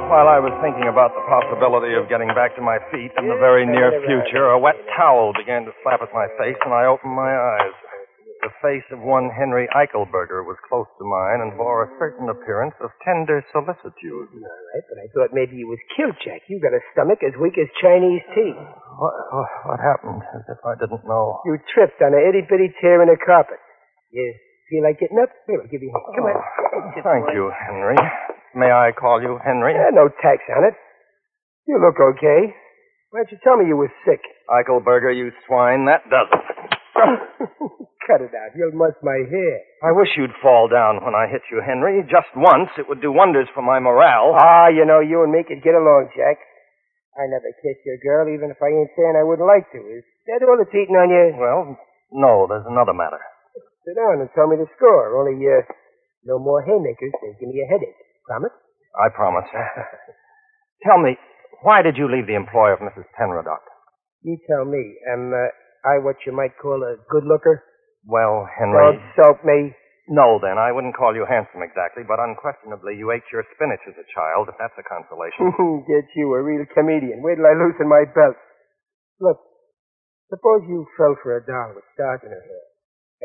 While 0.07 0.31
I 0.31 0.39
was 0.39 0.55
thinking 0.63 0.87
about 0.89 1.13
the 1.13 1.21
possibility 1.27 1.93
of 1.93 2.09
getting 2.09 2.29
back 2.33 2.55
to 2.55 2.61
my 2.61 2.79
feet 2.89 3.11
in 3.19 3.27
the 3.27 3.37
very 3.37 3.65
near 3.65 3.91
future, 4.07 4.49
a 4.49 4.57
wet 4.57 4.79
towel 4.95 5.33
began 5.37 5.65
to 5.65 5.71
slap 5.83 6.01
at 6.01 6.09
my 6.13 6.25
face, 6.39 6.57
and 6.63 6.73
I 6.73 6.85
opened 6.85 7.13
my 7.13 7.29
eyes. 7.29 7.75
The 8.45 8.53
face 8.61 8.85
of 8.93 9.01
one 9.01 9.33
Henry 9.33 9.65
Eichelberger 9.73 10.45
was 10.45 10.61
close 10.69 10.85
to 11.01 11.05
mine 11.09 11.41
and 11.41 11.57
bore 11.57 11.89
a 11.89 11.93
certain 11.97 12.29
appearance 12.29 12.77
of 12.85 12.93
tender 13.01 13.41
solicitude. 13.49 14.29
All 14.29 14.45
right, 14.45 14.85
but 14.85 14.97
I 15.01 15.07
thought 15.11 15.33
maybe 15.33 15.57
you 15.57 15.65
was 15.65 15.81
killed, 15.97 16.13
Jack. 16.21 16.45
You 16.45 16.61
got 16.61 16.77
a 16.77 16.83
stomach 16.93 17.25
as 17.25 17.33
weak 17.41 17.57
as 17.57 17.65
Chinese 17.81 18.21
tea. 18.37 18.53
What, 18.53 19.15
what, 19.33 19.49
what 19.65 19.79
happened? 19.81 20.21
As 20.37 20.45
if 20.53 20.61
I 20.61 20.77
didn't 20.77 21.01
know. 21.09 21.41
You 21.49 21.57
tripped 21.73 21.97
on 22.05 22.13
a 22.13 22.21
itty 22.21 22.45
bitty 22.45 22.77
tear 22.77 23.01
in 23.01 23.09
the 23.09 23.17
carpet. 23.17 23.57
You 24.13 24.37
feel 24.69 24.85
like 24.85 25.01
getting 25.01 25.17
up? 25.17 25.33
Here, 25.49 25.57
I'll 25.57 25.71
give 25.73 25.81
you 25.81 25.89
a 25.89 25.97
hand. 25.97 26.13
Come 26.21 26.29
on. 26.29 26.37
Oh, 26.37 26.85
thank 27.01 27.25
you, 27.33 27.49
Henry. 27.57 27.97
May 28.53 28.69
I 28.69 28.93
call 28.93 29.17
you 29.17 29.41
Henry? 29.41 29.73
Yeah, 29.73 29.89
no 29.97 30.13
tax 30.21 30.45
on 30.53 30.61
it. 30.61 30.77
You 31.65 31.81
look 31.81 31.97
okay. 32.15 32.53
Why 33.09 33.25
don't 33.25 33.31
you 33.33 33.39
tell 33.43 33.57
me 33.57 33.65
you 33.65 33.77
were 33.77 33.91
sick? 34.05 34.21
Eichelberger, 34.45 35.09
you 35.15 35.31
swine, 35.47 35.85
that 35.89 36.05
does 36.09 36.29
it. 36.29 36.47
Cut 38.07 38.23
it 38.23 38.31
out. 38.31 38.55
You'll 38.55 38.71
muss 38.71 38.95
my 39.03 39.19
hair. 39.27 39.55
I 39.83 39.91
wish 39.91 40.15
you'd 40.15 40.31
fall 40.41 40.71
down 40.71 41.03
when 41.03 41.11
I 41.11 41.27
hit 41.27 41.43
you, 41.51 41.59
Henry. 41.59 41.99
Just 42.07 42.31
once. 42.39 42.71
It 42.79 42.87
would 42.87 43.03
do 43.03 43.11
wonders 43.11 43.51
for 43.51 43.59
my 43.61 43.83
morale. 43.83 44.31
Ah, 44.31 44.71
you 44.71 44.87
know, 44.87 45.03
you 45.03 45.27
and 45.27 45.31
me 45.35 45.43
could 45.43 45.59
get 45.59 45.75
along, 45.75 46.07
Jack. 46.15 46.39
I 47.19 47.27
never 47.27 47.51
kissed 47.59 47.83
your 47.83 47.99
girl, 47.99 48.31
even 48.31 48.47
if 48.47 48.63
I 48.63 48.71
ain't 48.71 48.95
saying 48.95 49.19
I 49.19 49.27
wouldn't 49.27 49.47
like 49.49 49.67
to. 49.75 49.81
Is 49.83 50.07
that 50.31 50.39
all 50.47 50.55
that's 50.55 50.71
eating 50.71 50.95
on 50.95 51.11
you? 51.11 51.35
Well, 51.35 51.75
no, 52.15 52.47
there's 52.47 52.63
another 52.69 52.95
matter. 52.95 53.19
Sit 53.83 53.99
down 53.99 54.23
and 54.23 54.29
tell 54.31 54.47
me 54.47 54.55
the 54.55 54.71
score. 54.79 55.11
Only, 55.19 55.35
uh, 55.43 55.67
no 56.23 56.39
more 56.39 56.63
haymakers. 56.63 57.11
They 57.19 57.35
give 57.43 57.51
me 57.51 57.59
a 57.59 57.67
headache. 57.67 57.99
Promise? 58.23 58.55
I 58.95 59.11
promise. 59.11 59.49
Tell 60.85 60.97
me, 60.97 61.17
why 61.63 61.81
did 61.81 61.97
you 61.97 62.05
leave 62.05 62.27
the 62.27 62.35
employ 62.35 62.71
of 62.71 62.79
Mrs. 62.79 63.05
Penruddock? 63.17 63.65
You 64.21 64.37
tell 64.47 64.65
me. 64.65 64.95
Am 65.11 65.33
uh, 65.33 65.49
I 65.87 65.97
what 66.03 66.17
you 66.25 66.31
might 66.31 66.57
call 66.61 66.83
a 66.83 66.97
good 67.09 67.23
looker? 67.25 67.63
Well, 68.07 68.47
Henry. 68.55 68.79
Don't 68.79 69.03
soap 69.19 69.43
me. 69.43 69.75
No, 70.07 70.39
then. 70.39 70.55
I 70.55 70.71
wouldn't 70.71 70.95
call 70.95 71.11
you 71.11 71.27
handsome 71.27 71.59
exactly, 71.59 72.07
but 72.07 72.23
unquestionably 72.23 72.95
you 72.95 73.11
ate 73.11 73.27
your 73.27 73.43
spinach 73.51 73.83
as 73.83 73.99
a 73.99 74.07
child, 74.15 74.47
if 74.47 74.55
that's 74.55 74.79
a 74.79 74.87
consolation. 74.87 75.51
Get 75.91 76.07
you 76.15 76.31
a 76.31 76.39
real 76.39 76.63
comedian. 76.71 77.19
Wait 77.19 77.35
till 77.35 77.43
I 77.43 77.59
loosen 77.59 77.91
my 77.91 78.07
belt. 78.15 78.39
Look, 79.19 79.43
suppose 80.31 80.63
you 80.71 80.87
fell 80.95 81.19
for 81.19 81.35
a 81.35 81.43
doll 81.43 81.75
with 81.75 81.83
stars 81.91 82.23
in 82.23 82.31
her 82.31 82.39
hair. 82.39 82.65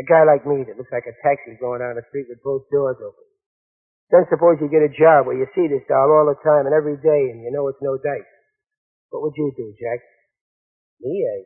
A 0.03 0.05
guy 0.11 0.27
like 0.27 0.43
me 0.43 0.67
that 0.67 0.75
looks 0.75 0.91
like 0.91 1.07
a 1.07 1.15
taxi 1.23 1.55
going 1.62 1.79
down 1.79 1.95
the 1.95 2.03
street 2.11 2.27
with 2.27 2.43
both 2.43 2.67
doors 2.75 2.99
open. 2.99 3.27
Then 4.11 4.27
suppose 4.27 4.59
you 4.59 4.67
get 4.67 4.83
a 4.83 4.91
job 4.91 5.31
where 5.31 5.39
you 5.39 5.47
see 5.55 5.71
this 5.71 5.87
doll 5.87 6.11
all 6.11 6.27
the 6.27 6.37
time 6.43 6.67
and 6.67 6.75
every 6.75 6.99
day 6.99 7.31
and 7.31 7.47
you 7.47 7.55
know 7.55 7.71
it's 7.71 7.81
no 7.81 7.95
dice. 8.03 8.27
What 9.15 9.23
would 9.23 9.37
you 9.39 9.55
do, 9.55 9.71
Jack? 9.79 10.01
Me, 10.99 11.15
I 11.15 11.37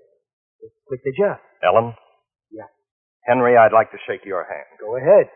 just 0.64 0.78
quit 0.88 1.04
the 1.04 1.12
job. 1.12 1.36
Ellen? 1.60 1.92
Henry, 3.26 3.58
I'd 3.58 3.74
like 3.74 3.90
to 3.90 4.00
shake 4.06 4.24
your 4.24 4.46
hand. 4.46 4.70
Go 4.78 4.96
ahead. 4.96 5.26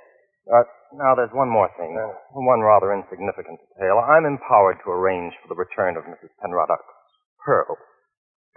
Uh, 0.46 0.64
now, 0.96 1.14
there's 1.14 1.34
one 1.34 1.50
more 1.50 1.70
thing. 1.78 1.94
One 2.34 2.62
rather 2.62 2.94
insignificant 2.94 3.60
detail. 3.74 4.02
I'm 4.02 4.26
empowered 4.26 4.78
to 4.82 4.90
arrange 4.90 5.34
for 5.42 5.50
the 5.50 5.58
return 5.58 5.94
of 5.98 6.06
Mrs. 6.06 6.30
Penruddock's 6.42 6.86
pearl. 7.44 7.78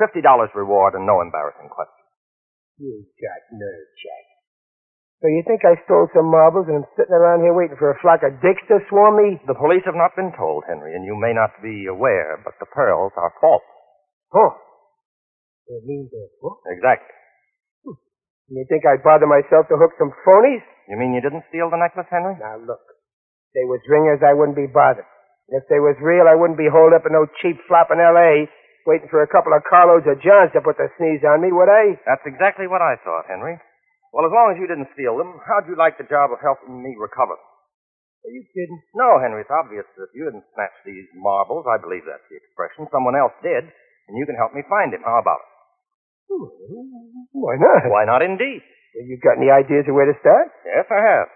Fifty 0.02 0.22
dollars 0.22 0.50
reward 0.58 0.98
and 0.98 1.06
no 1.06 1.22
embarrassing 1.22 1.70
questions. 1.70 2.10
You 2.82 3.06
got 3.22 3.42
nerve, 3.54 3.90
Jack. 4.02 4.26
So 5.22 5.30
you 5.30 5.46
think 5.48 5.64
I 5.64 5.80
stole 5.86 6.10
some 6.12 6.28
marbles 6.28 6.68
and 6.68 6.84
I'm 6.84 6.90
sitting 6.98 7.14
around 7.14 7.46
here 7.46 7.54
waiting 7.54 7.78
for 7.80 7.94
a 7.94 8.02
flock 8.04 8.26
of 8.28 8.42
dicks 8.44 8.66
to 8.68 8.84
swarm 8.90 9.16
me? 9.16 9.40
The 9.48 9.56
police 9.56 9.86
have 9.88 9.96
not 9.96 10.18
been 10.20 10.36
told, 10.36 10.68
Henry, 10.68 10.98
and 10.98 11.06
you 11.06 11.16
may 11.16 11.32
not 11.32 11.56
be 11.64 11.88
aware, 11.88 12.42
but 12.44 12.60
the 12.60 12.68
pearls 12.68 13.14
are 13.16 13.32
false. 13.40 13.64
Huh. 14.36 14.52
It 15.72 15.88
means 15.88 16.12
they're 16.12 16.28
huh? 16.44 16.60
Exactly. 16.76 17.14
You 18.52 18.66
think 18.68 18.84
I'd 18.84 19.06
bother 19.06 19.28
myself 19.28 19.72
to 19.72 19.80
hook 19.80 19.96
some 19.96 20.12
phonies? 20.28 20.64
You 20.92 21.00
mean 21.00 21.16
you 21.16 21.24
didn't 21.24 21.48
steal 21.48 21.72
the 21.72 21.80
necklace, 21.80 22.10
Henry? 22.12 22.36
Now 22.36 22.60
look, 22.60 22.84
if 22.84 23.52
they 23.56 23.66
was 23.68 23.80
ringers, 23.88 24.20
I 24.20 24.36
wouldn't 24.36 24.60
be 24.60 24.68
bothered. 24.68 25.08
And 25.48 25.60
if 25.60 25.66
they 25.72 25.80
was 25.80 25.96
real, 26.04 26.28
I 26.28 26.36
wouldn't 26.36 26.60
be 26.60 26.72
holed 26.72 26.92
up 26.96 27.08
in 27.08 27.16
no 27.16 27.28
cheap 27.40 27.60
flop 27.68 27.92
in 27.92 28.04
L.A. 28.04 28.48
waiting 28.88 29.08
for 29.08 29.24
a 29.24 29.32
couple 29.32 29.56
of 29.56 29.64
carloads 29.68 30.08
of 30.08 30.20
Johns 30.20 30.52
to 30.56 30.64
put 30.64 30.76
the 30.76 30.92
sneeze 31.00 31.24
on 31.24 31.40
me, 31.40 31.56
would 31.56 31.72
I? 31.72 31.96
That's 32.04 32.28
exactly 32.28 32.68
what 32.68 32.84
I 32.84 33.00
thought, 33.04 33.32
Henry. 33.32 33.60
Well, 34.12 34.28
as 34.28 34.36
long 34.36 34.52
as 34.54 34.60
you 34.60 34.68
didn't 34.68 34.92
steal 34.94 35.18
them, 35.18 35.40
how'd 35.48 35.68
you 35.68 35.80
like 35.80 35.98
the 35.98 36.08
job 36.08 36.30
of 36.32 36.44
helping 36.44 36.84
me 36.84 36.96
recover 37.00 37.34
them? 37.36 37.50
Are 38.24 38.32
you 38.32 38.44
kidding? 38.56 38.80
No, 38.96 39.20
Henry, 39.20 39.44
it's 39.44 39.52
obvious 39.52 39.84
that 40.00 40.08
if 40.08 40.16
you 40.16 40.24
didn't 40.24 40.48
snatch 40.56 40.76
these 40.88 41.08
marbles. 41.16 41.68
I 41.68 41.76
believe 41.76 42.08
that's 42.08 42.24
the 42.32 42.40
expression. 42.40 42.88
Someone 42.88 43.20
else 43.20 43.36
did, 43.44 43.68
and 43.68 44.16
you 44.16 44.24
can 44.24 44.40
help 44.40 44.56
me 44.56 44.64
find 44.72 44.96
him. 44.96 45.04
How 45.04 45.20
about 45.20 45.44
it? 45.44 45.53
Why 47.34 47.56
not? 47.60 47.82
Why 47.92 48.04
not, 48.06 48.22
indeed? 48.22 48.62
Well, 48.94 49.06
you 49.10 49.18
got 49.22 49.42
any 49.42 49.50
ideas 49.50 49.90
of 49.90 49.98
where 49.98 50.08
to 50.08 50.18
start? 50.22 50.54
Yes, 50.66 50.86
I 50.90 51.02
have. 51.02 51.28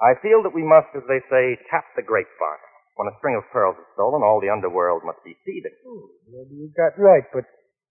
I 0.00 0.16
feel 0.24 0.40
that 0.48 0.56
we 0.56 0.64
must, 0.64 0.88
as 0.96 1.04
they 1.04 1.20
say, 1.28 1.60
tap 1.68 1.84
the 1.92 2.02
grapevine. 2.02 2.64
When 2.96 3.08
a 3.08 3.16
string 3.20 3.36
of 3.36 3.48
pearls 3.52 3.76
is 3.80 3.88
stolen, 3.96 4.24
all 4.24 4.40
the 4.40 4.52
underworld 4.52 5.04
must 5.04 5.20
be 5.24 5.36
seething. 5.44 5.72
Maybe 6.28 6.56
you 6.56 6.72
got 6.76 6.96
right, 7.00 7.24
but 7.32 7.44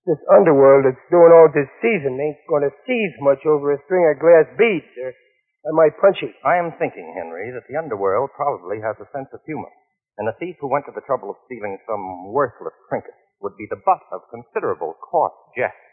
this 0.05 0.21
underworld 0.33 0.85
that's 0.85 1.05
doing 1.13 1.33
all 1.33 1.49
this 1.53 1.69
season 1.81 2.17
ain't 2.17 2.41
going 2.49 2.65
to 2.65 2.73
seize 2.85 3.15
much 3.21 3.45
over 3.45 3.73
a 3.73 3.81
string 3.85 4.05
of 4.09 4.21
glass 4.21 4.49
beads. 4.57 4.89
Or 5.01 5.13
I 5.13 5.71
might 5.73 5.97
punch 6.01 6.21
you. 6.21 6.33
I 6.45 6.57
am 6.57 6.73
thinking, 6.77 7.09
Henry, 7.13 7.49
that 7.53 7.65
the 7.69 7.77
underworld 7.77 8.33
probably 8.33 8.81
has 8.81 8.97
a 9.01 9.09
sense 9.13 9.29
of 9.33 9.41
humor, 9.45 9.69
and 10.17 10.29
a 10.29 10.37
thief 10.37 10.57
who 10.61 10.69
went 10.69 10.85
to 10.89 10.95
the 10.95 11.05
trouble 11.05 11.29
of 11.29 11.41
stealing 11.45 11.77
some 11.85 12.33
worthless 12.33 12.73
trinket 12.89 13.17
would 13.41 13.57
be 13.57 13.67
the 13.69 13.81
butt 13.85 14.03
of 14.11 14.29
considerable 14.29 14.93
coarse 14.99 15.35
jest. 15.55 15.88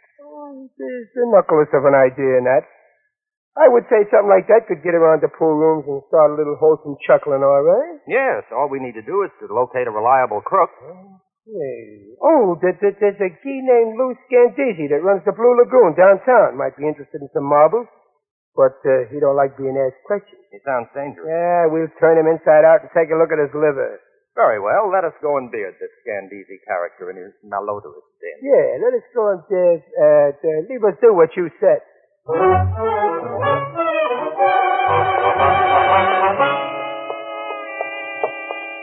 There's 0.78 1.10
the 1.14 1.26
knuckles 1.32 1.70
of 1.74 1.82
an 1.84 1.96
idea 1.96 2.38
in 2.38 2.44
that. 2.46 2.64
I 3.56 3.72
would 3.72 3.88
say 3.88 4.04
something 4.12 4.28
like 4.28 4.52
that 4.52 4.68
could 4.68 4.84
get 4.84 4.92
around 4.92 5.24
the 5.24 5.32
pool 5.32 5.56
rooms 5.56 5.88
and 5.88 6.04
start 6.12 6.28
a 6.28 6.36
little 6.36 6.60
wholesome 6.60 7.00
chuckling, 7.08 7.40
all 7.40 7.64
right? 7.64 7.96
Yes, 8.04 8.44
all 8.52 8.68
we 8.68 8.84
need 8.84 8.92
to 9.00 9.06
do 9.06 9.24
is 9.24 9.32
to 9.40 9.48
locate 9.48 9.88
a 9.88 9.94
reliable 9.94 10.44
crook. 10.44 10.68
Hey. 11.46 12.12
Oh, 12.20 12.58
there, 12.60 12.76
there, 12.82 12.92
there's 13.00 13.22
a 13.22 13.30
guy 13.32 13.58
named 13.64 13.96
Lou 13.96 14.12
Scandisi 14.28 14.92
that 14.92 15.00
runs 15.00 15.24
the 15.24 15.32
Blue 15.32 15.56
Lagoon 15.56 15.96
downtown. 15.96 16.58
Might 16.58 16.76
be 16.76 16.84
interested 16.84 17.22
in 17.22 17.30
some 17.32 17.48
marbles, 17.48 17.88
but 18.52 18.76
uh, 18.84 19.08
he 19.08 19.22
don't 19.24 19.38
like 19.38 19.56
being 19.56 19.78
asked 19.78 20.04
questions. 20.04 20.42
He 20.52 20.60
sounds 20.66 20.90
dangerous. 20.92 21.24
Yeah, 21.24 21.70
we'll 21.72 21.88
turn 21.96 22.20
him 22.20 22.28
inside 22.28 22.66
out 22.66 22.84
and 22.84 22.90
take 22.92 23.08
a 23.08 23.16
look 23.16 23.32
at 23.32 23.40
his 23.40 23.54
liver. 23.56 24.04
Very 24.36 24.60
well, 24.60 24.92
let 24.92 25.00
us 25.08 25.16
go 25.24 25.40
and 25.40 25.48
beard 25.48 25.80
this 25.80 25.88
Scandisi 26.04 26.60
character 26.68 27.08
in 27.08 27.16
his 27.16 27.32
malodorous 27.40 28.04
den. 28.20 28.36
Yeah, 28.44 28.84
let 28.84 28.92
us 28.92 29.06
go 29.16 29.32
and 29.32 29.40
uh, 29.48 29.80
uh, 29.80 30.28
uh, 30.36 30.60
leave 30.68 30.84
us 30.84 30.92
do 31.00 31.16
what 31.16 31.32
you 31.40 31.48
said. 31.56 31.80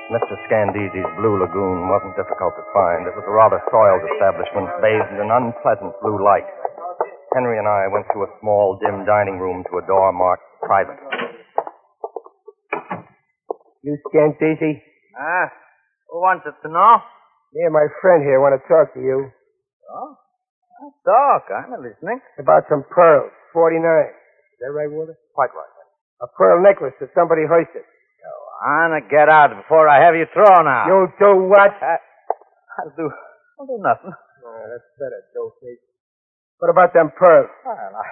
Mr. 0.09 0.33
Scandisi's 0.49 1.11
Blue 1.21 1.37
Lagoon 1.37 1.85
wasn't 1.85 2.17
difficult 2.17 2.57
to 2.57 2.65
find. 2.73 3.05
It 3.05 3.13
was 3.13 3.25
a 3.29 3.33
rather 3.37 3.61
soiled 3.69 4.01
establishment, 4.09 4.73
bathed 4.81 5.13
in 5.13 5.21
an 5.21 5.29
unpleasant 5.29 5.93
blue 6.01 6.17
light. 6.17 6.49
Henry 7.37 7.61
and 7.61 7.69
I 7.69 7.93
went 7.93 8.09
through 8.09 8.25
a 8.25 8.33
small, 8.41 8.81
dim 8.81 9.05
dining 9.05 9.37
room 9.37 9.61
to 9.69 9.77
a 9.77 9.85
door 9.85 10.09
marked 10.13 10.49
private. 10.65 10.97
You 13.85 14.01
Scandisi? 14.09 14.81
Ah, 15.17 15.47
who 16.09 16.19
wants 16.21 16.45
it 16.45 16.55
to 16.65 16.69
know? 16.71 16.97
Me 17.53 17.63
and 17.65 17.73
my 17.73 17.85
friend 18.01 18.23
here 18.25 18.41
want 18.41 18.57
to 18.57 18.63
talk 18.67 18.93
to 18.97 19.01
you 19.01 19.29
Oh, 19.93 20.17
talk. 21.05 21.45
I'm 21.53 21.69
listening. 21.81 22.19
about 22.39 22.63
some 22.69 22.83
pearls. 22.89 23.31
49. 23.53 23.77
Is 23.77 24.59
that 24.65 24.73
right, 24.73 24.89
Walter? 24.89 25.13
Quite 25.35 25.53
right. 25.53 25.69
A 26.21 26.27
pearl 26.37 26.61
necklace 26.63 26.95
that 26.99 27.13
somebody 27.13 27.45
hoisted. 27.45 27.83
Go 27.85 28.31
on 28.65 28.93
and 28.97 29.05
get 29.11 29.29
out 29.29 29.53
before 29.53 29.87
I 29.87 30.01
have 30.01 30.15
you 30.15 30.25
thrown 30.33 30.65
out. 30.65 30.87
You'll 30.89 31.11
do 31.19 31.45
what? 31.45 31.71
I, 31.77 31.99
I'll 32.81 32.93
do. 32.97 33.11
I'll 33.59 33.67
do 33.69 33.77
nothing. 33.83 34.11
Oh, 34.43 34.63
that's 34.71 34.87
better, 34.97 35.21
dope. 35.35 35.55
What 36.59 36.69
about 36.71 36.93
them 36.95 37.11
pearls? 37.15 37.51
Well, 37.65 37.75
I 37.75 38.07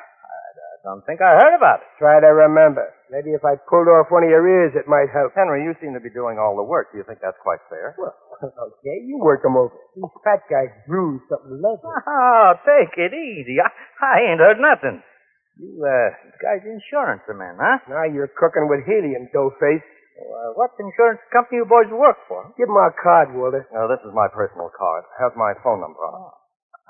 don't 0.83 1.05
think 1.05 1.21
I 1.21 1.38
heard 1.38 1.53
about 1.53 1.85
it. 1.85 1.89
Try 2.01 2.17
to 2.21 2.31
remember. 2.33 2.89
Maybe 3.13 3.38
if 3.38 3.45
I 3.45 3.53
pulled 3.69 3.85
off 3.85 4.09
one 4.09 4.25
of 4.25 4.31
your 4.33 4.41
ears, 4.47 4.73
it 4.73 4.89
might 4.89 5.13
help. 5.13 5.38
Henry, 5.38 5.61
you 5.61 5.77
seem 5.77 5.93
to 5.93 6.01
be 6.01 6.09
doing 6.09 6.41
all 6.41 6.57
the 6.57 6.65
work. 6.65 6.89
Do 6.91 6.97
you 6.97 7.05
think 7.05 7.21
that's 7.21 7.38
quite 7.45 7.61
fair? 7.69 7.93
Well, 8.01 8.15
okay, 8.81 8.97
you 9.05 9.21
work 9.21 9.45
'em 9.45 9.53
over. 9.57 9.73
These 9.93 10.09
fat 10.25 10.41
guys 10.50 10.73
bruise 10.89 11.21
something 11.29 11.61
lovely. 11.61 11.85
Oh, 11.85 12.57
take 12.65 12.97
it 12.97 13.13
easy. 13.13 13.61
I, 13.61 13.69
I 14.01 14.15
ain't 14.33 14.41
heard 14.41 14.57
nothing. 14.57 15.05
You, 15.61 15.77
uh, 15.85 16.09
guy's 16.41 16.65
insurance 16.65 17.21
man, 17.29 17.61
huh? 17.61 17.77
Now 17.85 18.05
you're 18.09 18.31
cooking 18.33 18.65
with 18.65 18.81
helium, 18.89 19.29
doughface. 19.29 19.85
Uh, 20.17 20.53
what 20.57 20.73
insurance 20.81 21.21
company 21.33 21.61
you 21.61 21.65
boys 21.69 21.89
work 21.93 22.17
for? 22.27 22.50
Give 22.57 22.69
him 22.69 22.77
our 22.77 22.93
card, 22.97 23.33
Walter. 23.33 23.67
No, 23.73 23.85
this 23.89 24.01
is 24.01 24.13
my 24.13 24.27
personal 24.33 24.69
card. 24.73 25.03
It 25.05 25.17
has 25.21 25.33
my 25.38 25.53
phone 25.61 25.81
number 25.81 26.01
on 26.01 26.31
it. 26.31 26.38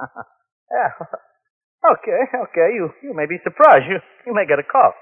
Yeah. 0.72 1.04
Okay, 1.82 2.22
okay. 2.50 2.68
You, 2.78 2.94
you 3.02 3.14
may 3.18 3.26
be 3.26 3.42
surprised. 3.44 3.90
You, 3.90 3.98
you 4.30 4.34
may 4.38 4.46
get 4.46 4.62
a 4.62 4.68
call. 4.68 4.94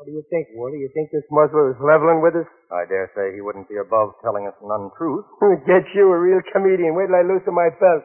What 0.00 0.08
do 0.08 0.12
you 0.16 0.24
think, 0.32 0.48
Walter? 0.56 0.80
You 0.80 0.88
think 0.96 1.12
this 1.12 1.28
muzzler 1.30 1.76
is 1.76 1.78
leveling 1.78 2.24
with 2.24 2.34
us? 2.34 2.48
I 2.72 2.88
dare 2.88 3.12
say 3.14 3.36
he 3.36 3.44
wouldn't 3.44 3.68
be 3.68 3.76
above 3.78 4.16
telling 4.24 4.48
us 4.48 4.56
an 4.64 4.72
untruth. 4.72 5.28
Get 5.68 5.86
you 5.94 6.10
a 6.10 6.18
real 6.18 6.40
comedian. 6.50 6.96
Wait 6.96 7.06
till 7.12 7.20
I 7.20 7.22
loosen 7.22 7.54
my 7.54 7.68
belt. 7.78 8.02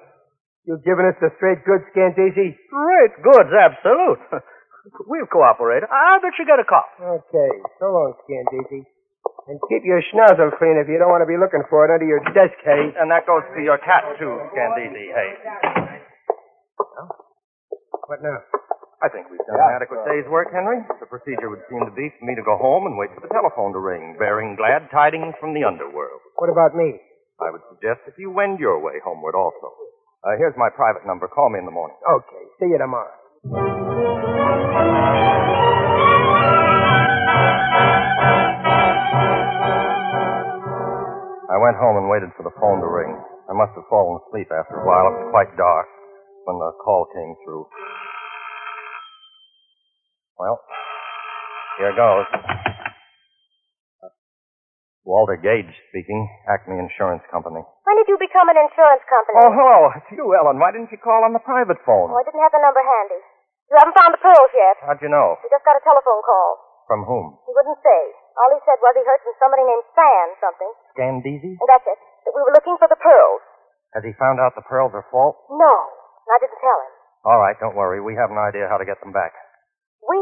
You 0.67 0.75
giving 0.83 1.07
us 1.07 1.15
the 1.23 1.31
straight 1.39 1.63
goods, 1.63 1.87
Scandisi? 1.95 2.53
Straight 2.67 3.15
goods, 3.23 3.49
absolute. 3.55 4.21
We'll 5.03 5.27
cooperate. 5.27 5.83
I'll 5.83 6.21
bet 6.23 6.31
you 6.39 6.47
get 6.47 6.59
a 6.59 6.63
call. 6.63 6.87
Okay. 6.95 7.51
So 7.75 7.91
long, 7.91 8.15
Scandisi. 8.23 8.87
And 9.51 9.59
keep 9.67 9.83
your 9.83 9.99
schnozzle 9.99 10.55
clean 10.55 10.79
if 10.79 10.87
you 10.87 10.95
don't 10.95 11.11
want 11.11 11.23
to 11.23 11.27
be 11.27 11.35
looking 11.35 11.63
for 11.67 11.83
it 11.83 11.91
under 11.91 12.07
your 12.07 12.23
desk, 12.31 12.55
hey? 12.63 12.95
And 12.95 13.11
that 13.11 13.27
goes 13.27 13.43
to 13.51 13.59
your 13.59 13.79
cat, 13.83 14.07
too, 14.15 14.39
Scandisi. 14.55 15.11
Hey. 15.11 15.31
Oh, 16.79 17.26
What 18.07 18.23
now? 18.23 18.39
I 19.03 19.11
think 19.11 19.27
we've 19.27 19.43
done 19.43 19.59
an 19.59 19.75
adequate 19.75 20.07
day's 20.07 20.23
work, 20.31 20.47
Henry. 20.55 20.79
The 21.03 21.11
procedure 21.11 21.51
would 21.51 21.59
seem 21.67 21.83
to 21.83 21.91
be 21.91 22.07
for 22.15 22.23
me 22.23 22.39
to 22.39 22.41
go 22.47 22.55
home 22.55 22.87
and 22.87 22.95
wait 22.95 23.11
for 23.11 23.19
the 23.19 23.27
telephone 23.35 23.75
to 23.75 23.83
ring, 23.83 24.15
bearing 24.15 24.55
glad 24.55 24.87
tidings 24.95 25.35
from 25.43 25.51
the 25.51 25.67
underworld. 25.67 26.23
What 26.39 26.47
about 26.47 26.71
me? 26.71 26.95
I 27.43 27.51
would 27.51 27.67
suggest 27.67 28.07
that 28.07 28.15
you 28.15 28.31
wend 28.31 28.63
your 28.63 28.79
way 28.79 29.03
homeward 29.03 29.35
also. 29.35 29.75
Uh, 30.23 30.39
here's 30.39 30.55
my 30.55 30.71
private 30.71 31.03
number. 31.03 31.27
Call 31.27 31.51
me 31.51 31.59
in 31.59 31.67
the 31.67 31.75
morning. 31.75 31.99
Okay. 32.07 32.43
See 32.63 32.71
you 32.71 32.79
tomorrow. 32.79 33.11
I 41.51 41.57
went 41.59 41.75
home 41.75 41.99
and 41.99 42.07
waited 42.07 42.31
for 42.39 42.47
the 42.47 42.55
phone 42.55 42.79
to 42.79 42.87
ring. 42.87 43.19
I 43.51 43.53
must 43.53 43.75
have 43.75 43.83
fallen 43.91 44.23
asleep 44.23 44.47
after 44.47 44.79
a 44.79 44.85
while. 44.87 45.11
It 45.11 45.27
was 45.27 45.35
quite 45.35 45.51
dark 45.59 45.91
when 46.47 46.55
the 46.63 46.71
call 46.79 47.03
came 47.11 47.35
through. 47.43 47.67
Well, 50.39 50.63
here 51.75 51.91
goes. 51.91 52.23
Walter 55.03 55.35
Gage 55.39 55.71
speaking, 55.91 56.23
Acme 56.47 56.79
Insurance 56.79 57.23
Company. 57.31 57.63
When 57.83 57.95
did 57.99 58.07
you 58.11 58.19
become 58.19 58.47
an 58.47 58.59
insurance 58.59 59.03
company? 59.07 59.39
Oh, 59.39 59.51
hello. 59.51 59.79
It's 59.99 60.11
you, 60.11 60.23
Ellen. 60.35 60.59
Why 60.59 60.71
didn't 60.71 60.91
you 60.91 60.99
call 60.99 61.23
on 61.27 61.31
the 61.35 61.43
private 61.43 61.79
phone? 61.83 62.11
Oh, 62.11 62.19
I 62.19 62.23
didn't 62.27 62.43
have 62.43 62.51
the 62.55 62.63
number 62.63 62.83
handy. 62.83 63.19
You 63.71 63.75
haven't 63.79 63.95
found 63.99 64.15
the 64.15 64.23
pearls 64.23 64.51
yet. 64.55 64.75
How'd 64.83 65.03
you 65.03 65.11
know? 65.11 65.35
We 65.43 65.51
just 65.51 65.63
got 65.67 65.75
a 65.79 65.83
telephone 65.83 66.23
call. 66.23 66.49
From 66.87 67.03
whom? 67.03 67.39
He 67.43 67.51
wouldn't 67.55 67.79
say. 67.83 68.01
All 68.39 68.51
he 68.55 68.59
said 68.63 68.79
was 68.79 68.95
he 68.95 69.03
heard 69.03 69.19
from 69.23 69.35
somebody 69.39 69.63
named 69.67 69.83
Stan 69.91 70.27
something. 70.39 70.71
Scandisi? 70.95 71.55
And 71.59 71.67
that's 71.71 71.87
it. 71.87 71.99
That 72.27 72.31
we 72.35 72.43
were 72.43 72.55
looking 72.55 72.75
for 72.79 72.87
the 72.87 72.99
pearls. 72.99 73.43
Has 73.95 74.03
he 74.03 74.11
found 74.19 74.39
out 74.43 74.55
the 74.55 74.63
pearls 74.67 74.91
are 74.95 75.07
false? 75.11 75.35
No. 75.51 75.75
And 76.27 76.31
I 76.35 76.39
didn't 76.43 76.59
tell 76.59 76.75
him. 76.75 76.91
All 77.23 77.39
right, 77.39 77.55
don't 77.63 77.75
worry. 77.79 78.03
We 78.03 78.19
have 78.19 78.27
an 78.31 78.39
idea 78.39 78.67
how 78.67 78.75
to 78.75 78.83
get 78.83 78.99
them 78.99 79.15
back. 79.15 79.31
We? 80.03 80.19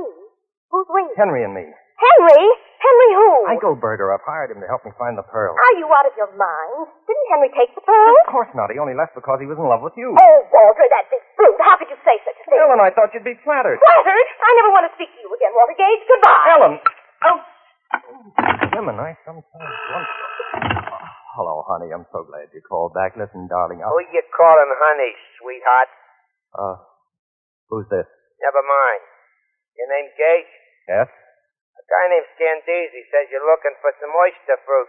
Who's 0.70 0.86
we? 0.94 1.02
Henry 1.18 1.42
and 1.42 1.54
me. 1.58 1.66
Henry? 1.66 2.44
Henry 2.78 3.12
who? 3.18 3.30
Eichelberger. 3.58 4.14
I've 4.14 4.22
hired 4.26 4.54
him 4.54 4.62
to 4.62 4.68
help 4.70 4.86
me 4.86 4.94
find 5.02 5.18
the 5.18 5.26
pearls. 5.26 5.58
Are 5.58 5.76
you 5.82 5.90
out 5.90 6.06
of 6.06 6.14
your 6.14 6.30
mind? 6.38 6.94
Didn't 7.10 7.28
Henry 7.34 7.50
take 7.58 7.74
the 7.74 7.82
pearls? 7.82 8.22
Of 8.28 8.30
course 8.30 8.52
not. 8.54 8.70
He 8.70 8.78
only 8.78 8.94
left 8.94 9.18
because 9.18 9.42
he 9.42 9.50
was 9.50 9.58
in 9.58 9.66
love 9.66 9.82
with 9.82 9.98
you. 9.98 10.14
Oh, 10.14 10.38
Walter, 10.54 10.86
that 10.94 11.10
big 11.10 11.24
brute. 11.34 11.58
How 11.58 11.80
could 11.82 11.90
you 11.90 11.98
say 12.06 12.22
such 12.22 12.38
a 12.38 12.44
thing? 12.46 12.60
Ellen, 12.62 12.78
I 12.84 12.94
thought 12.94 13.10
you'd 13.18 13.26
be 13.26 13.34
flattered. 13.42 13.82
Flattered? 13.82 14.28
I 14.46 14.50
never 14.62 14.70
want 14.76 14.86
to 14.86 14.94
speak 14.94 15.10
to 15.10 15.20
you 15.24 15.30
again, 15.34 15.54
Walter 15.58 15.78
Gage. 15.80 16.04
Goodbye. 16.06 16.46
Ellen! 16.54 16.74
Oh! 17.26 17.38
Women, 18.76 19.00
I 19.00 19.16
sometimes 19.26 19.46
wonder. 19.90 21.15
Hello, 21.36 21.68
honey. 21.68 21.92
I'm 21.92 22.08
so 22.16 22.24
glad 22.24 22.48
you 22.56 22.64
called 22.64 22.96
back. 22.96 23.20
Listen, 23.20 23.52
darling. 23.52 23.84
I'll... 23.84 23.92
Who 23.92 24.00
you 24.08 24.24
calling 24.32 24.72
honey, 24.80 25.12
sweetheart? 25.36 25.92
Uh, 26.56 26.80
who's 27.68 27.84
this? 27.92 28.08
Never 28.40 28.64
mind. 28.64 29.04
Your 29.76 29.92
name 29.92 30.08
Gage? 30.16 30.54
Yes? 30.88 31.12
A 31.76 31.84
guy 31.92 32.04
named 32.08 32.32
Scandisi 32.40 33.04
says 33.12 33.28
you're 33.36 33.44
looking 33.44 33.76
for 33.84 33.92
some 34.00 34.16
oyster 34.16 34.56
fruit. 34.64 34.88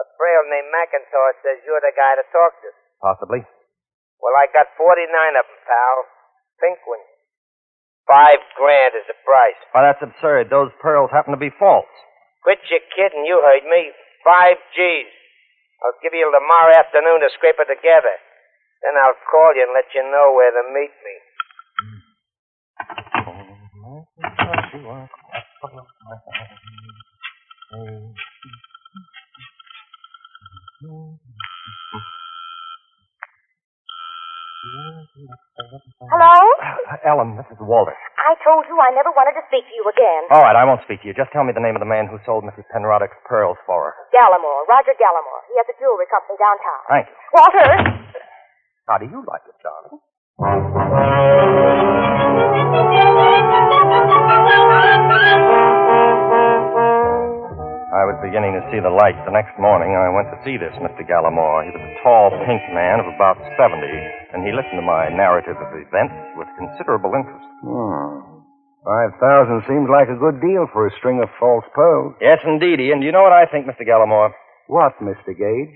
A 0.00 0.04
frail 0.16 0.48
named 0.48 0.72
McIntosh 0.72 1.36
says 1.44 1.60
you're 1.68 1.84
the 1.84 1.92
guy 1.92 2.16
to 2.16 2.24
talk 2.32 2.56
to. 2.64 2.72
Possibly. 3.04 3.44
Well, 4.24 4.34
I 4.40 4.48
got 4.48 4.72
49 4.72 5.04
of 5.36 5.44
them, 5.44 5.60
pal. 5.68 5.96
Pink 6.64 6.80
ones. 6.88 7.12
Five 8.08 8.40
grand 8.56 8.96
is 8.96 9.04
the 9.04 9.20
price. 9.20 9.60
Why, 9.76 9.84
that's 9.84 10.00
absurd. 10.00 10.48
Those 10.48 10.72
pearls 10.80 11.12
happen 11.12 11.36
to 11.36 11.40
be 11.40 11.52
false. 11.60 11.92
Quit 12.40 12.64
your 12.72 12.80
kidding. 12.96 13.28
You 13.28 13.44
heard 13.44 13.68
me. 13.68 13.92
Five 14.24 14.56
G's. 14.72 15.12
I'll 15.84 15.98
give 16.02 16.14
you 16.14 16.26
tomorrow 16.30 16.74
afternoon 16.74 17.20
to 17.22 17.30
scrape 17.38 17.60
it 17.60 17.70
together. 17.70 18.16
Then 18.82 18.94
I'll 18.98 19.18
call 19.30 19.54
you 19.54 19.62
and 19.66 19.74
let 19.74 19.90
you 19.94 20.02
know 20.06 20.34
where 20.34 20.50
to 20.50 20.64
meet 20.74 20.94
me. 21.04 21.16
Mm. 30.82 31.18
Hello? 35.18 36.34
Uh, 36.62 37.02
Ellen, 37.02 37.34
this 37.34 37.46
is 37.50 37.58
Walter. 37.58 37.94
I 38.22 38.38
told 38.46 38.70
you 38.70 38.78
I 38.78 38.94
never 38.94 39.10
wanted 39.10 39.34
to 39.34 39.44
speak 39.50 39.66
to 39.66 39.74
you 39.74 39.82
again. 39.90 40.22
All 40.30 40.42
right, 40.46 40.54
I 40.54 40.62
won't 40.62 40.78
speak 40.86 41.02
to 41.02 41.10
you. 41.10 41.14
Just 41.14 41.34
tell 41.34 41.42
me 41.42 41.50
the 41.50 41.62
name 41.62 41.74
of 41.74 41.82
the 41.82 41.90
man 41.90 42.06
who 42.06 42.22
sold 42.22 42.46
Mrs. 42.46 42.62
Penruddock's 42.70 43.18
pearls 43.26 43.58
for 43.66 43.90
her. 43.90 43.94
Gallimore, 44.14 44.62
Roger 44.70 44.94
Gallimore. 44.94 45.42
He 45.50 45.58
has 45.58 45.66
a 45.66 45.76
jewelry 45.82 46.06
company 46.06 46.38
downtown. 46.38 46.82
Thank 46.86 47.06
you. 47.10 47.16
Walter! 47.34 47.66
How 48.86 48.98
do 49.02 49.06
you 49.10 49.20
like 49.26 49.42
it, 49.50 49.58
darling? 49.58 49.98
Was 58.18 58.26
beginning 58.26 58.50
to 58.58 58.66
see 58.74 58.82
the 58.82 58.90
light. 58.90 59.14
The 59.22 59.30
next 59.30 59.54
morning, 59.62 59.94
I 59.94 60.10
went 60.10 60.26
to 60.34 60.38
see 60.42 60.58
this 60.58 60.74
Mr. 60.82 61.06
Gallimore. 61.06 61.62
He 61.62 61.70
was 61.70 61.82
a 61.86 61.94
tall, 62.02 62.34
pink 62.42 62.62
man 62.74 62.98
of 62.98 63.06
about 63.14 63.38
70, 63.54 63.78
and 64.34 64.42
he 64.42 64.50
listened 64.50 64.74
to 64.74 64.82
my 64.82 65.06
narrative 65.06 65.54
of 65.54 65.70
events 65.78 66.18
with 66.34 66.50
considerable 66.58 67.14
interest. 67.14 67.46
Hmm. 67.62 68.42
Five 68.82 69.14
thousand 69.22 69.62
seems 69.70 69.86
like 69.90 70.08
a 70.10 70.18
good 70.18 70.40
deal 70.40 70.66
for 70.72 70.86
a 70.86 70.92
string 70.98 71.20
of 71.22 71.28
false 71.38 71.66
pearls. 71.74 72.14
Yes, 72.20 72.42
indeedy. 72.46 72.90
And 72.90 73.02
you 73.02 73.12
know 73.12 73.22
what 73.22 73.34
I 73.36 73.46
think, 73.46 73.66
Mr. 73.66 73.86
Gallimore? 73.86 74.32
What, 74.66 74.98
Mr. 74.98 75.30
Gage? 75.36 75.74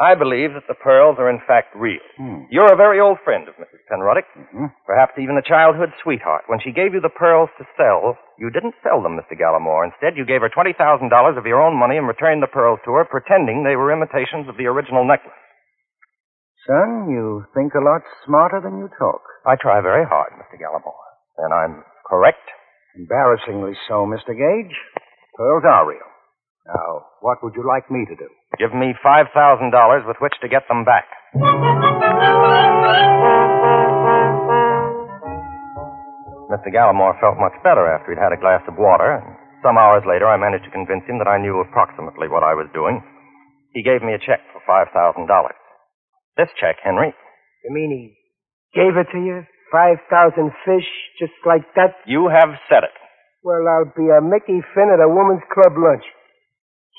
I 0.00 0.14
believe 0.16 0.54
that 0.54 0.64
the 0.68 0.74
pearls 0.74 1.18
are 1.20 1.28
in 1.28 1.40
fact 1.46 1.76
real. 1.76 2.00
Hmm. 2.16 2.48
You're 2.48 2.72
a 2.72 2.76
very 2.76 2.98
old 2.98 3.18
friend 3.20 3.46
of 3.46 3.54
Mrs. 3.56 3.84
Penruddock, 3.90 4.24
Mhm. 4.36 4.72
perhaps 4.86 5.18
even 5.18 5.36
a 5.36 5.42
childhood 5.42 5.92
sweetheart. 6.02 6.44
When 6.48 6.60
she 6.60 6.72
gave 6.72 6.94
you 6.94 7.00
the 7.00 7.10
pearls 7.12 7.50
to 7.58 7.66
sell, 7.76 8.16
you 8.38 8.48
didn't 8.48 8.74
sell 8.82 9.02
them, 9.02 9.18
Mr. 9.20 9.36
Gallimore. 9.36 9.84
Instead, 9.84 10.16
you 10.16 10.24
gave 10.24 10.40
her 10.40 10.48
$20,000 10.48 11.36
of 11.36 11.46
your 11.46 11.60
own 11.60 11.76
money 11.76 11.98
and 11.98 12.08
returned 12.08 12.42
the 12.42 12.46
pearls 12.46 12.80
to 12.84 12.94
her, 12.94 13.04
pretending 13.04 13.62
they 13.62 13.76
were 13.76 13.92
imitations 13.92 14.48
of 14.48 14.56
the 14.56 14.66
original 14.66 15.04
necklace. 15.04 15.36
Son, 16.66 17.10
you 17.10 17.44
think 17.54 17.74
a 17.74 17.80
lot 17.80 18.02
smarter 18.24 18.60
than 18.60 18.78
you 18.78 18.88
talk. 18.98 19.20
I 19.44 19.56
try 19.56 19.80
very 19.80 20.04
hard, 20.06 20.32
Mr. 20.32 20.56
Gallimore. 20.58 20.94
And 21.38 21.52
I'm 21.52 21.84
correct? 22.06 22.48
Embarrassingly 22.96 23.74
so, 23.88 24.06
Mr. 24.06 24.36
Gage. 24.36 24.76
Pearls 25.36 25.64
are 25.64 25.86
real. 25.86 26.06
Now, 26.66 27.06
what 27.20 27.42
would 27.42 27.54
you 27.56 27.64
like 27.66 27.90
me 27.90 28.06
to 28.06 28.14
do? 28.14 28.28
Give 28.58 28.72
me 28.74 28.94
$5,000 29.04 30.06
with 30.06 30.16
which 30.20 30.34
to 30.42 30.48
get 30.48 30.62
them 30.68 30.84
back. 30.84 31.06
Mr. 36.52 36.68
Gallimore 36.68 37.16
felt 37.20 37.40
much 37.40 37.56
better 37.64 37.88
after 37.88 38.12
he'd 38.12 38.20
had 38.20 38.32
a 38.36 38.40
glass 38.40 38.60
of 38.68 38.76
water, 38.76 39.16
and 39.16 39.24
some 39.64 39.78
hours 39.80 40.04
later 40.04 40.28
I 40.28 40.36
managed 40.36 40.64
to 40.68 40.74
convince 40.76 41.04
him 41.08 41.16
that 41.18 41.30
I 41.30 41.40
knew 41.40 41.56
approximately 41.64 42.28
what 42.28 42.44
I 42.44 42.52
was 42.52 42.68
doing. 42.76 43.00
He 43.72 43.80
gave 43.82 44.04
me 44.04 44.12
a 44.12 44.20
check 44.20 44.44
for 44.52 44.60
$5,000. 44.68 45.24
This 46.36 46.52
check, 46.60 46.76
Henry, 46.84 47.14
You 47.64 47.72
mean 47.72 47.88
he 47.90 48.04
gave 48.76 48.96
it 49.00 49.08
to 49.12 49.20
you? 49.20 49.44
Five 49.72 50.04
thousand 50.12 50.52
fish, 50.68 50.84
just 51.18 51.32
like 51.48 51.64
that? 51.76 51.96
you 52.04 52.28
have 52.28 52.52
said 52.68 52.84
it. 52.84 52.92
Well, 53.42 53.64
I'll 53.64 53.88
be 53.96 54.04
a 54.12 54.20
Mickey 54.20 54.60
Finn 54.76 54.92
at 54.92 55.00
a 55.00 55.08
woman's 55.08 55.40
club 55.48 55.72
lunch. 55.80 56.04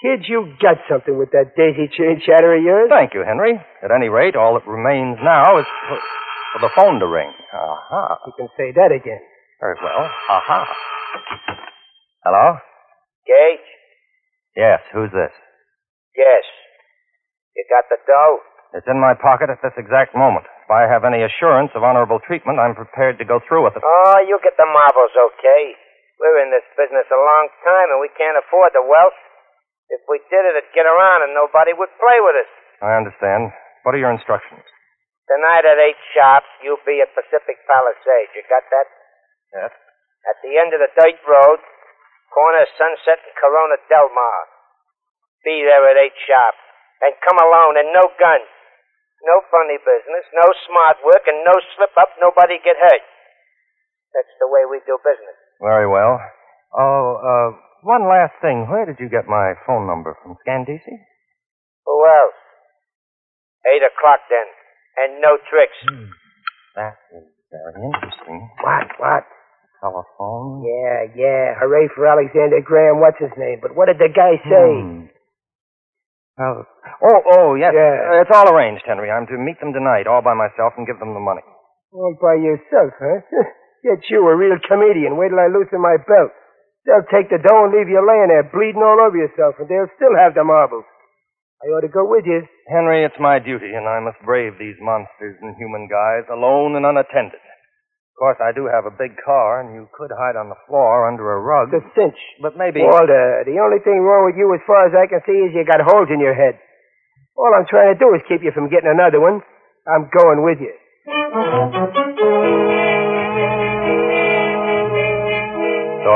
Kid, 0.04 0.28
you 0.28 0.52
got 0.60 0.84
something 0.92 1.16
with 1.16 1.32
that 1.32 1.56
daisy 1.56 1.88
chain 1.88 2.20
chatter 2.20 2.52
of 2.52 2.60
yours. 2.60 2.92
Thank 2.92 3.16
you, 3.16 3.24
Henry. 3.24 3.56
At 3.80 3.88
any 3.96 4.12
rate, 4.12 4.36
all 4.36 4.60
that 4.60 4.68
remains 4.68 5.16
now 5.24 5.56
is 5.64 5.68
for, 5.88 5.96
for 6.52 6.60
the 6.60 6.72
phone 6.76 7.00
to 7.00 7.08
ring. 7.08 7.32
Aha. 7.56 8.20
You 8.28 8.34
can 8.36 8.52
say 8.60 8.76
that 8.76 8.92
again. 8.92 9.24
Very 9.64 9.80
well. 9.80 10.04
Aha. 10.28 10.68
Hello? 12.28 12.60
Gage? 13.24 13.64
Yes, 14.60 14.84
who's 14.92 15.08
this? 15.16 15.32
Yes. 16.20 16.44
You 17.56 17.64
got 17.72 17.88
the 17.88 17.96
dough? 18.04 18.44
It's 18.76 18.90
in 18.92 19.00
my 19.00 19.16
pocket 19.16 19.48
at 19.48 19.64
this 19.64 19.74
exact 19.80 20.20
moment. 20.20 20.44
If 20.68 20.70
I 20.72 20.84
have 20.84 21.08
any 21.08 21.24
assurance 21.24 21.72
of 21.80 21.88
honorable 21.88 22.20
treatment, 22.28 22.60
I'm 22.60 22.76
prepared 22.76 23.24
to 23.24 23.26
go 23.26 23.40
through 23.48 23.64
with 23.64 23.80
it. 23.80 23.84
Oh, 23.88 24.20
you 24.28 24.36
get 24.44 24.60
the 24.60 24.68
marbles 24.68 25.16
okay. 25.16 25.80
We're 26.20 26.44
in 26.44 26.52
this 26.52 26.68
business 26.76 27.08
a 27.08 27.16
long 27.24 27.48
time 27.64 27.88
and 27.88 28.04
we 28.04 28.12
can't 28.20 28.36
afford 28.36 28.76
the 28.76 28.84
wealth. 28.84 29.16
If 29.94 30.02
we 30.10 30.18
did 30.34 30.42
it, 30.42 30.58
it'd 30.58 30.74
get 30.74 30.90
around 30.90 31.22
and 31.22 31.38
nobody 31.38 31.78
would 31.78 31.94
play 32.02 32.18
with 32.18 32.42
us. 32.42 32.52
I 32.82 32.98
understand. 32.98 33.54
What 33.86 33.94
are 33.94 34.02
your 34.02 34.10
instructions? 34.10 34.66
Tonight 35.30 35.64
at 35.70 35.78
8 35.78 35.94
sharp, 36.18 36.44
you'll 36.66 36.82
be 36.84 37.00
at 37.00 37.14
Pacific 37.14 37.62
Palisades. 37.70 38.34
You 38.34 38.44
got 38.50 38.66
that? 38.74 38.88
Yes. 39.54 39.72
At 40.26 40.38
the 40.42 40.58
end 40.58 40.74
of 40.74 40.82
the 40.82 40.92
dirt 40.98 41.20
road, 41.30 41.62
corner 42.34 42.66
of 42.66 42.72
Sunset 42.76 43.22
and 43.22 43.36
Corona 43.38 43.78
Del 43.88 44.10
Mar. 44.12 44.42
Be 45.46 45.62
there 45.64 45.86
at 45.86 45.96
8 45.96 46.12
sharp. 46.26 46.56
And 47.06 47.14
come 47.22 47.38
alone 47.38 47.78
and 47.78 47.94
no 47.94 48.10
guns. 48.18 48.50
No 49.24 49.40
funny 49.48 49.80
business, 49.80 50.28
no 50.36 50.52
smart 50.68 51.00
work, 51.08 51.24
and 51.32 51.48
no 51.48 51.56
slip 51.76 51.96
up, 51.96 52.12
nobody 52.20 52.60
get 52.60 52.76
hurt. 52.76 53.06
That's 54.12 54.36
the 54.40 54.52
way 54.52 54.68
we 54.68 54.84
do 54.84 55.00
business. 55.00 55.40
Very 55.64 55.88
well. 55.88 56.20
Oh, 56.76 57.08
uh, 57.24 57.50
one 57.84 58.08
last 58.08 58.34
thing. 58.42 58.68
Where 58.72 58.86
did 58.86 58.98
you 59.00 59.10
get 59.10 59.28
my 59.28 59.54
phone 59.68 59.88
number 59.88 60.16
from? 60.24 60.36
Scandisi? 60.44 60.98
Who 61.86 61.96
else? 62.08 62.40
Eight 63.68 63.84
o'clock 63.84 64.20
then. 64.32 64.48
And 64.98 65.22
no 65.22 65.38
tricks. 65.50 65.78
That 66.76 66.96
is 67.14 67.28
very 67.52 67.78
interesting. 67.82 68.50
What, 68.64 68.88
what? 69.00 69.24
Telephone. 69.82 70.64
Yeah, 70.64 71.12
yeah. 71.12 71.60
Hooray 71.60 71.90
for 71.94 72.08
Alexander 72.08 72.62
Graham, 72.64 73.02
what's 73.04 73.20
his 73.20 73.34
name? 73.38 73.60
But 73.62 73.76
what 73.76 73.92
did 73.92 74.00
the 74.00 74.10
guy 74.14 74.40
say? 74.48 74.70
Hmm. 74.80 75.12
Oh, 76.40 76.66
oh, 77.04 77.20
oh, 77.38 77.50
yes. 77.56 77.76
Yeah. 77.76 78.24
It's 78.26 78.32
all 78.34 78.50
arranged, 78.50 78.82
Henry. 78.88 79.12
I'm 79.12 79.28
to 79.28 79.38
meet 79.38 79.60
them 79.60 79.74
tonight, 79.74 80.08
all 80.08 80.24
by 80.24 80.34
myself, 80.34 80.74
and 80.78 80.88
give 80.88 80.98
them 80.98 81.14
the 81.14 81.22
money. 81.22 81.46
All 81.92 82.16
by 82.18 82.42
yourself, 82.42 82.96
huh? 82.98 83.22
Get 83.84 84.10
you 84.10 84.26
a 84.26 84.36
real 84.36 84.58
comedian. 84.66 85.18
Wait 85.18 85.30
till 85.30 85.38
I 85.38 85.52
loosen 85.52 85.78
my 85.84 85.98
belt. 86.02 86.32
They'll 86.84 87.08
take 87.08 87.32
the 87.32 87.40
dough 87.40 87.64
and 87.64 87.72
leave 87.72 87.88
you 87.88 88.04
laying 88.04 88.28
there 88.28 88.44
bleeding 88.44 88.84
all 88.84 89.00
over 89.00 89.16
yourself, 89.16 89.56
and 89.60 89.68
they'll 89.72 89.92
still 89.96 90.16
have 90.20 90.36
the 90.36 90.44
marbles. 90.44 90.84
I 91.64 91.72
ought 91.72 91.88
to 91.88 91.92
go 91.92 92.04
with 92.04 92.28
you. 92.28 92.44
Henry, 92.68 93.08
it's 93.08 93.16
my 93.24 93.40
duty, 93.40 93.72
and 93.72 93.88
I 93.88 94.04
must 94.04 94.20
brave 94.28 94.60
these 94.60 94.76
monsters 94.84 95.40
in 95.40 95.56
human 95.56 95.88
guise, 95.88 96.28
alone 96.28 96.76
and 96.76 96.84
unattended. 96.84 97.40
Of 97.40 98.16
course, 98.20 98.38
I 98.44 98.52
do 98.52 98.68
have 98.68 98.84
a 98.84 98.92
big 98.92 99.16
car, 99.24 99.64
and 99.64 99.72
you 99.74 99.88
could 99.96 100.12
hide 100.12 100.36
on 100.36 100.52
the 100.52 100.60
floor 100.68 101.08
under 101.08 101.24
a 101.24 101.40
rug. 101.40 101.72
It's 101.72 101.88
a 101.88 101.90
cinch. 101.96 102.20
But 102.44 102.60
maybe. 102.60 102.84
Walter, 102.84 103.48
the 103.48 103.64
only 103.64 103.80
thing 103.80 104.04
wrong 104.04 104.28
with 104.28 104.36
you, 104.36 104.52
as 104.54 104.62
far 104.68 104.86
as 104.86 104.94
I 104.94 105.08
can 105.08 105.24
see, 105.26 105.40
is 105.40 105.56
you 105.56 105.64
got 105.64 105.80
holes 105.82 106.12
in 106.12 106.20
your 106.20 106.36
head. 106.36 106.60
All 107.40 107.56
I'm 107.56 107.66
trying 107.66 107.96
to 107.96 108.00
do 108.00 108.14
is 108.14 108.22
keep 108.28 108.44
you 108.44 108.52
from 108.52 108.70
getting 108.70 108.92
another 108.92 109.24
one. 109.24 109.42
I'm 109.88 110.12
going 110.12 110.44
with 110.44 110.60
you. 110.60 110.76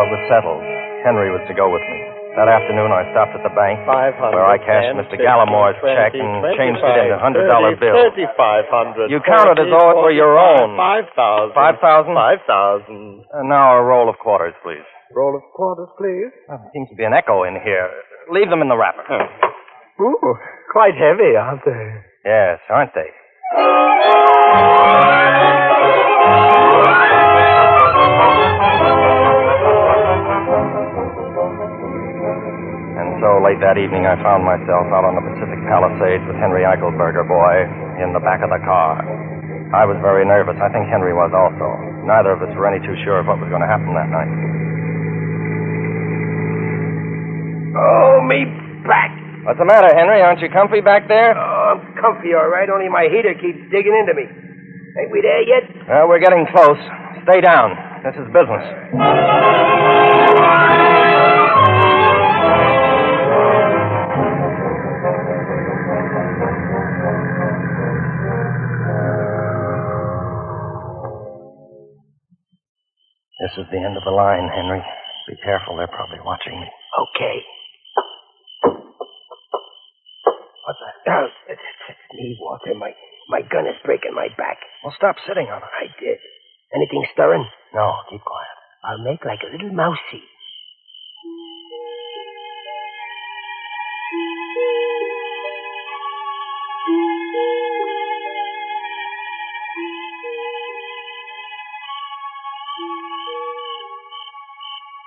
It 0.06 0.10
was 0.14 0.24
settled. 0.30 0.62
Henry 1.06 1.30
was 1.34 1.42
to 1.50 1.56
go 1.58 1.72
with 1.72 1.82
me. 1.88 2.00
That 2.38 2.46
afternoon, 2.46 2.94
I 2.94 3.02
stopped 3.18 3.34
at 3.34 3.42
the 3.42 3.50
bank 3.58 3.82
where 3.90 4.46
I 4.46 4.62
cashed 4.62 4.94
Mr. 4.94 5.18
Gallimore's 5.18 5.74
check 5.82 6.14
and 6.14 6.46
changed 6.54 6.86
it 6.86 6.96
into 7.10 7.18
hundred 7.18 7.50
dollar 7.50 7.74
bills. 7.74 7.98
Thirty-five 8.14 8.70
hundred. 8.70 9.10
You 9.10 9.18
counted 9.26 9.58
as 9.58 9.66
though 9.74 9.90
it 9.90 9.98
were 10.06 10.14
your 10.14 10.38
own. 10.38 10.78
Five 10.78 11.10
thousand. 11.18 11.58
Five 11.58 11.82
thousand? 11.82 12.14
Five 12.14 12.42
thousand. 12.46 13.26
And 13.34 13.50
now 13.50 13.74
a 13.78 13.82
roll 13.82 14.06
of 14.06 14.22
quarters, 14.22 14.54
please. 14.62 14.86
Roll 15.18 15.34
of 15.34 15.42
quarters, 15.58 15.90
please. 15.98 16.30
Well, 16.46 16.62
there 16.62 16.70
seems 16.78 16.90
to 16.94 16.96
be 16.96 17.10
an 17.10 17.18
echo 17.18 17.42
in 17.42 17.58
here. 17.66 17.90
Leave 18.30 18.54
them 18.54 18.62
in 18.62 18.70
the 18.70 18.78
wrapper. 18.78 19.02
Ooh, 19.98 20.38
quite 20.72 20.94
heavy, 20.94 21.34
aren't 21.34 21.66
they? 21.66 21.86
Yes, 22.22 22.60
aren't 22.70 22.94
they? 22.94 23.10
Late 33.48 33.64
that 33.64 33.80
evening, 33.80 34.04
I 34.04 34.20
found 34.20 34.44
myself 34.44 34.92
out 34.92 35.08
on 35.08 35.16
the 35.16 35.24
Pacific 35.24 35.56
Palisades 35.72 36.20
with 36.28 36.36
Henry 36.36 36.68
Eichelberger, 36.68 37.24
boy, 37.24 37.64
in 38.04 38.12
the 38.12 38.20
back 38.20 38.44
of 38.44 38.52
the 38.52 38.60
car. 38.68 39.00
I 39.72 39.88
was 39.88 39.96
very 40.04 40.28
nervous. 40.28 40.60
I 40.60 40.68
think 40.68 40.92
Henry 40.92 41.16
was 41.16 41.32
also. 41.32 41.80
Neither 42.04 42.36
of 42.36 42.44
us 42.44 42.52
were 42.60 42.68
any 42.68 42.84
too 42.84 43.00
sure 43.08 43.24
of 43.24 43.32
what 43.32 43.40
was 43.40 43.48
going 43.48 43.64
to 43.64 43.72
happen 43.72 43.96
that 43.96 44.12
night. 44.12 44.28
Oh, 47.72 48.20
me 48.28 48.52
back. 48.84 49.16
What's 49.48 49.64
the 49.64 49.70
matter, 49.70 49.96
Henry? 49.96 50.20
Aren't 50.20 50.44
you 50.44 50.52
comfy 50.52 50.84
back 50.84 51.08
there? 51.08 51.32
Oh, 51.32 51.80
I'm 51.80 51.96
comfy, 51.96 52.36
all 52.36 52.52
right, 52.52 52.68
only 52.68 52.92
my 52.92 53.08
heater 53.08 53.32
keeps 53.32 53.64
digging 53.72 53.96
into 53.96 54.12
me. 54.12 54.28
Ain't 54.28 55.12
we 55.16 55.24
there 55.24 55.48
yet? 55.48 55.64
Well, 55.88 56.12
we're 56.12 56.20
getting 56.20 56.44
close. 56.52 56.84
Stay 57.24 57.40
down. 57.40 57.80
This 58.04 58.20
is 58.20 58.28
business. 58.36 58.68
This 73.48 73.64
is 73.64 73.72
the 73.72 73.80
end 73.80 73.96
of 73.96 74.04
the 74.04 74.12
line, 74.12 74.52
Henry. 74.52 74.84
Be 75.24 75.40
careful. 75.40 75.80
They're 75.80 75.88
probably 75.88 76.20
watching 76.20 76.60
me. 76.60 76.68
Okay. 76.68 77.38
What's 80.68 80.84
that? 80.84 80.96
Oh, 81.08 81.28
it's, 81.48 81.64
it's 81.96 82.08
me, 82.12 82.36
Walter. 82.44 82.76
My, 82.76 82.92
my 83.32 83.40
gun 83.48 83.64
is 83.64 83.80
breaking 83.88 84.12
my 84.12 84.28
back. 84.36 84.60
Well, 84.84 84.92
stop 85.00 85.16
sitting 85.24 85.48
on 85.48 85.64
it. 85.64 85.72
I 85.72 85.88
did. 85.96 86.20
Anything 86.76 87.08
stirring? 87.16 87.48
No, 87.72 88.04
keep 88.12 88.20
quiet. 88.20 88.52
I'll 88.84 89.00
make 89.00 89.24
like 89.24 89.40
a 89.48 89.52
little 89.56 89.72
mousey. 89.72 90.28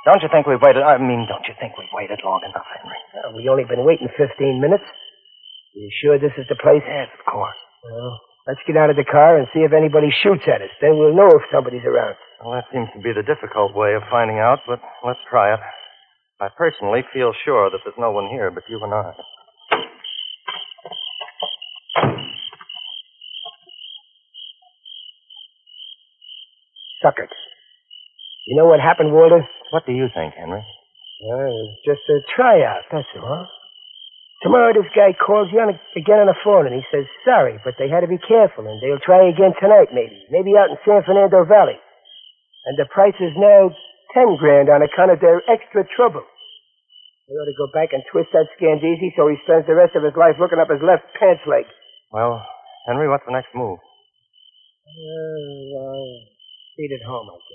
Don't 0.09 0.23
you 0.25 0.29
think 0.33 0.47
we've 0.49 0.61
waited? 0.63 0.81
I 0.83 0.97
mean, 0.97 1.29
don't 1.29 1.45
you 1.45 1.53
think 1.61 1.77
we've 1.77 1.93
waited 1.93 2.21
long 2.25 2.41
enough, 2.49 2.65
Henry? 2.73 3.01
Uh, 3.21 3.37
we 3.37 3.49
only 3.53 3.65
been 3.69 3.85
waiting 3.85 4.09
15 4.17 4.61
minutes. 4.61 4.85
You 5.77 5.91
sure 6.01 6.19
this 6.19 6.33
is 6.41 6.49
the 6.49 6.57
place? 6.57 6.83
Yes, 6.89 7.13
of 7.13 7.23
course. 7.29 7.57
Well, 7.85 8.17
let's 8.49 8.65
get 8.67 8.77
out 8.81 8.89
of 8.89 8.97
the 8.97 9.05
car 9.05 9.37
and 9.37 9.47
see 9.53 9.61
if 9.61 9.73
anybody 9.77 10.09
shoots 10.11 10.49
at 10.49 10.65
us. 10.65 10.73
Then 10.81 10.97
we'll 10.97 11.15
know 11.15 11.29
if 11.37 11.45
somebody's 11.53 11.85
around. 11.85 12.17
Well, 12.41 12.57
that 12.57 12.65
seems 12.73 12.89
to 12.97 13.01
be 13.05 13.13
the 13.13 13.23
difficult 13.23 13.77
way 13.77 13.93
of 13.95 14.03
finding 14.11 14.41
out, 14.41 14.65
but 14.67 14.81
let's 15.05 15.21
try 15.29 15.53
it. 15.53 15.61
I 16.41 16.49
personally 16.57 17.05
feel 17.13 17.33
sure 17.45 17.69
that 17.69 17.85
there's 17.85 18.01
no 18.01 18.11
one 18.11 18.29
here 18.33 18.51
but 18.51 18.65
you 18.69 18.81
and 18.83 18.95
I. 18.95 19.13
Suckered. 27.05 27.33
You 28.47 28.57
know 28.57 28.67
what 28.67 28.81
happened, 28.81 29.13
Walter? 29.13 29.47
What 29.71 29.87
do 29.87 29.93
you 29.93 30.09
think, 30.15 30.35
Henry? 30.35 30.63
Well, 31.23 31.41
it 31.41 31.53
was 31.53 31.77
just 31.85 32.05
a 32.11 32.19
tryout, 32.35 32.85
that's 32.91 33.07
all. 33.17 33.47
Tomorrow 34.43 34.73
this 34.73 34.89
guy 34.97 35.13
calls 35.13 35.53
you 35.53 35.61
on 35.61 35.77
again 35.93 36.25
on 36.25 36.33
the 36.33 36.41
phone 36.41 36.65
and 36.65 36.73
he 36.73 36.81
says 36.89 37.05
sorry, 37.29 37.61
but 37.61 37.77
they 37.77 37.93
had 37.93 38.01
to 38.01 38.09
be 38.09 38.17
careful 38.17 38.65
and 38.65 38.81
they'll 38.81 39.03
try 39.05 39.29
again 39.29 39.53
tonight 39.61 39.93
maybe. 39.93 40.17
Maybe 40.33 40.57
out 40.57 40.73
in 40.73 40.81
San 40.81 41.05
Fernando 41.05 41.45
Valley. 41.45 41.77
And 42.65 42.81
the 42.81 42.89
price 42.89 43.17
is 43.21 43.37
now 43.37 43.69
ten 44.17 44.41
grand 44.41 44.73
on 44.73 44.81
account 44.81 45.13
of 45.13 45.21
their 45.21 45.45
extra 45.45 45.85
trouble. 45.93 46.25
They 47.29 47.37
ought 47.37 47.53
to 47.53 47.61
go 47.61 47.69
back 47.77 47.93
and 47.93 48.01
twist 48.09 48.33
that 48.33 48.49
Scandisi 48.57 49.13
so 49.13 49.29
he 49.29 49.37
spends 49.45 49.69
the 49.69 49.77
rest 49.77 49.93
of 49.93 50.09
his 50.09 50.17
life 50.17 50.41
looking 50.41 50.59
up 50.59 50.73
his 50.73 50.81
left 50.81 51.05
pants 51.21 51.45
leg. 51.45 51.69
Well, 52.09 52.41
Henry, 52.89 53.13
what's 53.13 53.29
the 53.29 53.37
next 53.37 53.53
move? 53.53 53.77
Uh, 53.77 55.53
well, 55.77 56.01
beat 56.81 56.97
it 56.97 57.05
home, 57.05 57.29
I 57.29 57.37
guess. 57.37 57.50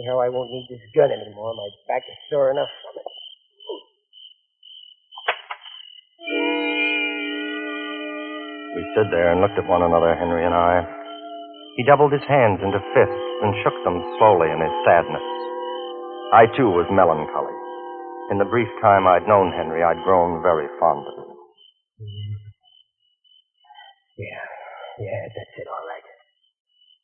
Anyhow, 0.00 0.16
I 0.16 0.32
won't 0.32 0.48
need 0.48 0.64
this 0.72 0.80
gun 0.96 1.12
anymore. 1.12 1.52
My 1.52 1.68
back 1.84 2.00
is 2.08 2.16
sore 2.32 2.48
enough 2.48 2.72
from 2.80 3.04
it. 3.04 3.08
We 8.80 8.82
stood 8.96 9.12
there 9.12 9.28
and 9.28 9.44
looked 9.44 9.60
at 9.60 9.68
one 9.68 9.84
another, 9.84 10.16
Henry 10.16 10.40
and 10.48 10.56
I. 10.56 10.88
He 11.76 11.84
doubled 11.84 12.16
his 12.16 12.24
hands 12.24 12.64
into 12.64 12.80
fists 12.96 13.28
and 13.44 13.52
shook 13.60 13.76
them 13.84 14.00
slowly 14.16 14.48
in 14.48 14.64
his 14.64 14.72
sadness. 14.88 15.28
I, 16.32 16.48
too, 16.56 16.72
was 16.72 16.88
melancholy. 16.88 17.52
In 18.32 18.40
the 18.40 18.48
brief 18.48 18.72
time 18.80 19.04
I'd 19.04 19.28
known 19.28 19.52
Henry, 19.52 19.84
I'd 19.84 20.00
grown 20.00 20.40
very 20.40 20.72
fond 20.80 21.04
of 21.04 21.12
him. 21.12 21.30
Yeah, 24.16 24.48
yeah, 24.96 25.28
that's 25.28 25.54
it, 25.60 25.68
all 25.68 25.84
right. 25.84 26.08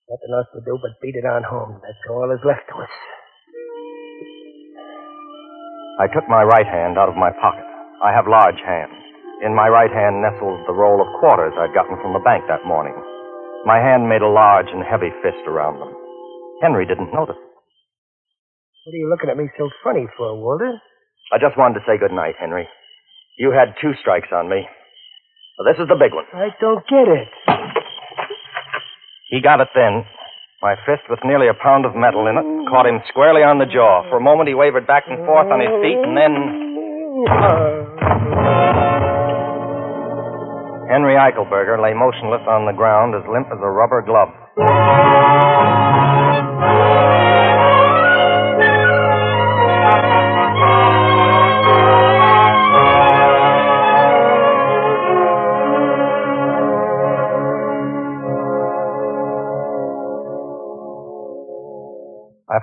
Nothing 0.06 0.32
else 0.38 0.46
to 0.54 0.62
do 0.62 0.78
but 0.78 0.94
beat 1.02 1.18
it 1.18 1.26
on 1.26 1.42
home. 1.42 1.82
That's 1.82 1.98
all 2.10 2.30
is 2.30 2.42
left 2.46 2.62
to 2.70 2.78
us. 2.78 2.94
I 5.98 6.06
took 6.12 6.28
my 6.30 6.44
right 6.46 6.66
hand 6.66 6.94
out 6.94 7.08
of 7.10 7.18
my 7.18 7.34
pocket. 7.42 7.66
I 8.04 8.14
have 8.14 8.30
large 8.30 8.60
hands. 8.62 8.94
In 9.42 9.50
my 9.56 9.66
right 9.66 9.90
hand 9.90 10.22
nestled 10.22 10.62
the 10.68 10.76
roll 10.78 11.02
of 11.02 11.08
quarters 11.18 11.58
I'd 11.58 11.74
gotten 11.74 11.98
from 11.98 12.14
the 12.14 12.22
bank 12.22 12.44
that 12.46 12.62
morning. 12.64 12.94
My 13.66 13.82
hand 13.82 14.06
made 14.06 14.22
a 14.22 14.30
large 14.30 14.70
and 14.70 14.86
heavy 14.86 15.10
fist 15.26 15.42
around 15.48 15.80
them. 15.82 15.90
Henry 16.62 16.86
didn't 16.86 17.10
notice. 17.12 17.40
What 18.86 18.94
are 18.94 19.02
you 19.02 19.10
looking 19.10 19.28
at 19.28 19.36
me 19.36 19.50
so 19.58 19.68
funny 19.82 20.06
for, 20.16 20.38
Walter? 20.38 20.70
I 21.34 21.42
just 21.42 21.58
wanted 21.58 21.82
to 21.82 21.86
say 21.88 21.98
good 21.98 22.14
night, 22.14 22.38
Henry. 22.38 22.68
You 23.38 23.50
had 23.50 23.74
two 23.82 23.92
strikes 24.00 24.30
on 24.30 24.48
me. 24.48 24.62
Well, 25.58 25.66
this 25.66 25.82
is 25.82 25.88
the 25.88 25.98
big 25.98 26.14
one. 26.14 26.24
I 26.32 26.54
don't 26.60 26.86
get 26.86 27.08
it. 27.10 27.28
He 29.26 29.42
got 29.42 29.60
it 29.60 29.68
then. 29.74 30.06
My 30.62 30.76
fist, 30.86 31.02
with 31.10 31.18
nearly 31.24 31.48
a 31.48 31.54
pound 31.54 31.84
of 31.84 31.96
metal 31.96 32.26
in 32.30 32.38
it, 32.38 32.46
caught 32.70 32.86
him 32.86 33.02
squarely 33.10 33.42
on 33.42 33.58
the 33.58 33.66
jaw. 33.66 34.06
For 34.08 34.18
a 34.18 34.20
moment, 34.22 34.48
he 34.48 34.54
wavered 34.54 34.86
back 34.86 35.04
and 35.10 35.18
forth 35.26 35.50
on 35.50 35.58
his 35.58 35.74
feet, 35.82 35.98
and 35.98 36.14
then. 36.16 36.32
Henry 40.86 41.18
Eichelberger 41.18 41.82
lay 41.82 41.92
motionless 41.92 42.46
on 42.46 42.66
the 42.66 42.72
ground, 42.72 43.14
as 43.18 43.26
limp 43.26 43.48
as 43.50 43.58
a 43.58 43.68
rubber 43.68 44.00
glove. 44.00 44.30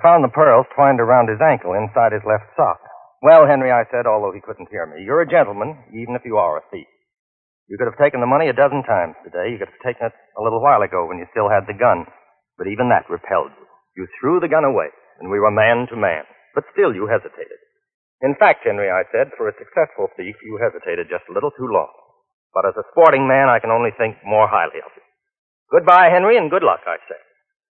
Found 0.03 0.21
the 0.21 0.35
pearls 0.35 0.67
twined 0.75 0.99
around 0.99 1.31
his 1.31 1.41
ankle 1.41 1.73
inside 1.73 2.11
his 2.11 2.27
left 2.27 2.51
sock. 2.59 2.83
Well, 3.23 3.47
Henry, 3.47 3.71
I 3.71 3.87
said, 3.87 4.03
although 4.05 4.35
he 4.35 4.43
couldn't 4.43 4.67
hear 4.67 4.83
me, 4.85 5.01
you're 5.01 5.23
a 5.23 5.29
gentleman, 5.29 5.79
even 5.95 6.19
if 6.19 6.27
you 6.27 6.35
are 6.35 6.59
a 6.59 6.67
thief. 6.69 6.91
You 7.71 7.79
could 7.79 7.87
have 7.87 7.97
taken 7.97 8.19
the 8.19 8.27
money 8.27 8.51
a 8.51 8.53
dozen 8.53 8.83
times 8.83 9.15
today. 9.23 9.49
You 9.49 9.57
could 9.57 9.71
have 9.71 9.87
taken 9.87 10.11
it 10.11 10.15
a 10.35 10.43
little 10.43 10.59
while 10.59 10.83
ago 10.83 11.07
when 11.07 11.17
you 11.17 11.25
still 11.31 11.47
had 11.47 11.63
the 11.65 11.79
gun. 11.79 12.03
But 12.59 12.67
even 12.67 12.91
that 12.91 13.09
repelled 13.09 13.55
you. 13.55 13.65
You 13.95 14.03
threw 14.19 14.43
the 14.43 14.51
gun 14.51 14.67
away, 14.67 14.91
and 15.23 15.31
we 15.31 15.39
were 15.39 15.55
man 15.55 15.87
to 15.87 15.95
man. 15.95 16.27
But 16.53 16.67
still 16.75 16.93
you 16.93 17.07
hesitated. 17.07 17.63
In 18.21 18.35
fact, 18.35 18.67
Henry, 18.67 18.91
I 18.91 19.07
said, 19.09 19.31
for 19.39 19.47
a 19.47 19.55
successful 19.55 20.11
thief, 20.15 20.35
you 20.43 20.59
hesitated 20.59 21.07
just 21.09 21.27
a 21.31 21.33
little 21.33 21.51
too 21.55 21.67
long. 21.71 21.91
But 22.53 22.67
as 22.67 22.75
a 22.77 22.87
sporting 22.91 23.27
man, 23.27 23.49
I 23.49 23.59
can 23.59 23.71
only 23.71 23.95
think 23.95 24.19
more 24.23 24.47
highly 24.47 24.83
of 24.83 24.91
you. 24.95 25.03
Goodbye, 25.71 26.11
Henry, 26.11 26.37
and 26.37 26.51
good 26.51 26.63
luck, 26.63 26.83
I 26.85 26.99
said. 27.07 27.23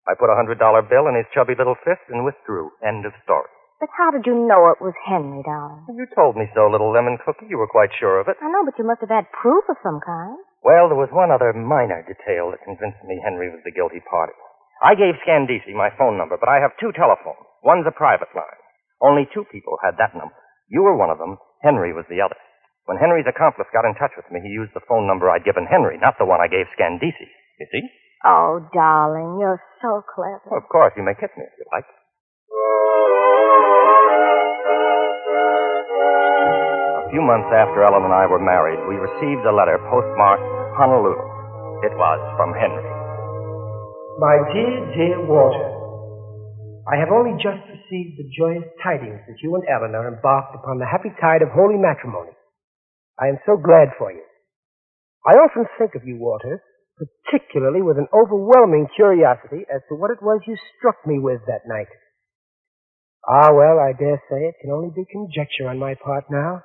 I 0.09 0.17
put 0.17 0.33
a 0.33 0.39
hundred 0.41 0.57
dollar 0.59 0.81
bill 0.81 1.07
in 1.07 1.15
his 1.15 1.29
chubby 1.37 1.53
little 1.53 1.77
fist 1.85 2.03
and 2.09 2.25
withdrew. 2.25 2.73
End 2.81 3.05
of 3.05 3.13
story. 3.23 3.53
But 3.79 3.93
how 3.95 4.11
did 4.11 4.27
you 4.27 4.35
know 4.35 4.73
it 4.75 4.83
was 4.83 4.97
Henry, 5.07 5.45
darling? 5.47 5.87
You 5.87 6.09
told 6.17 6.35
me 6.35 6.51
so, 6.51 6.67
little 6.67 6.91
lemon 6.91 7.21
cookie. 7.23 7.47
You 7.47 7.63
were 7.63 7.71
quite 7.71 7.95
sure 7.95 8.19
of 8.19 8.27
it. 8.27 8.35
I 8.43 8.51
know, 8.51 8.67
but 8.67 8.75
you 8.75 8.83
must 8.83 9.05
have 9.07 9.13
had 9.13 9.31
proof 9.31 9.63
of 9.71 9.79
some 9.87 10.01
kind. 10.03 10.35
Well, 10.67 10.91
there 10.91 10.99
was 10.99 11.15
one 11.15 11.31
other 11.31 11.55
minor 11.55 12.03
detail 12.03 12.51
that 12.51 12.67
convinced 12.67 12.99
me 13.07 13.23
Henry 13.23 13.53
was 13.55 13.63
the 13.63 13.71
guilty 13.71 14.03
party. 14.11 14.35
I 14.83 14.99
gave 14.99 15.21
Scandisi 15.23 15.75
my 15.75 15.95
phone 15.95 16.19
number, 16.19 16.35
but 16.41 16.51
I 16.51 16.59
have 16.59 16.75
two 16.83 16.91
telephones. 16.91 17.47
One's 17.63 17.87
a 17.87 17.95
private 17.95 18.35
line. 18.35 18.61
Only 18.99 19.31
two 19.31 19.47
people 19.47 19.79
had 19.79 19.95
that 20.03 20.17
number. 20.19 20.35
You 20.67 20.83
were 20.83 20.99
one 20.99 21.11
of 21.11 21.23
them. 21.23 21.39
Henry 21.63 21.95
was 21.95 22.07
the 22.11 22.19
other. 22.23 22.39
When 22.91 22.99
Henry's 22.99 23.31
accomplice 23.31 23.71
got 23.71 23.87
in 23.87 23.95
touch 23.95 24.15
with 24.19 24.27
me, 24.35 24.41
he 24.43 24.51
used 24.51 24.75
the 24.75 24.83
phone 24.89 25.07
number 25.07 25.31
I'd 25.31 25.47
given 25.47 25.67
Henry, 25.71 25.99
not 26.03 26.19
the 26.19 26.27
one 26.27 26.41
I 26.43 26.51
gave 26.51 26.67
Scandisi. 26.75 27.29
You 27.61 27.67
see? 27.71 27.85
Oh, 28.25 28.67
darling, 28.75 29.39
you're 29.39 29.63
so 29.81 30.03
clever. 30.15 30.43
Well, 30.51 30.59
of 30.59 30.69
course, 30.69 30.93
you 30.97 31.05
may 31.05 31.15
kiss 31.15 31.31
me 31.39 31.45
if 31.47 31.55
you 31.55 31.67
like. 31.71 31.87
A 37.07 37.11
few 37.15 37.23
months 37.23 37.49
after 37.55 37.87
Ellen 37.87 38.05
and 38.05 38.13
I 38.13 38.27
were 38.27 38.43
married, 38.43 38.83
we 38.91 38.99
received 38.99 39.47
a 39.47 39.55
letter 39.55 39.79
postmarked 39.89 40.43
Honolulu. 40.77 41.17
It 41.87 41.95
was 41.95 42.21
from 42.37 42.53
Henry. 42.59 42.85
My 44.19 44.37
dear, 44.51 44.77
dear 44.99 45.17
Walter, 45.25 45.71
I 46.91 46.99
have 46.99 47.15
only 47.15 47.39
just 47.39 47.63
received 47.71 48.19
the 48.19 48.29
joyous 48.35 48.67
tidings 48.83 49.23
that 49.31 49.39
you 49.41 49.55
and 49.55 49.63
Ellen 49.71 49.95
are 49.95 50.11
embarked 50.11 50.59
upon 50.59 50.83
the 50.83 50.91
happy 50.91 51.15
tide 51.23 51.41
of 51.41 51.55
holy 51.55 51.79
matrimony. 51.79 52.35
I 53.15 53.29
am 53.31 53.39
so 53.47 53.57
glad 53.57 53.95
for 53.97 54.11
you. 54.11 54.27
I 55.25 55.39
often 55.39 55.65
think 55.79 55.95
of 55.95 56.03
you, 56.05 56.19
Walter, 56.19 56.61
particularly 56.99 57.81
with 57.81 57.97
an 57.97 58.11
overwhelming 58.13 58.89
curiosity 58.95 59.65
as 59.73 59.81
to 59.89 59.95
what 59.95 60.11
it 60.11 60.23
was 60.23 60.43
you 60.47 60.57
struck 60.77 61.07
me 61.07 61.19
with 61.19 61.41
that 61.47 61.67
night. 61.67 61.89
Ah, 63.27 63.53
well, 63.53 63.79
I 63.79 63.95
dare 63.95 64.21
say 64.31 64.51
it 64.51 64.59
can 64.61 64.71
only 64.71 64.91
be 64.91 65.07
conjecture 65.07 65.69
on 65.69 65.79
my 65.79 65.95
part 65.95 66.25
now. 66.31 66.65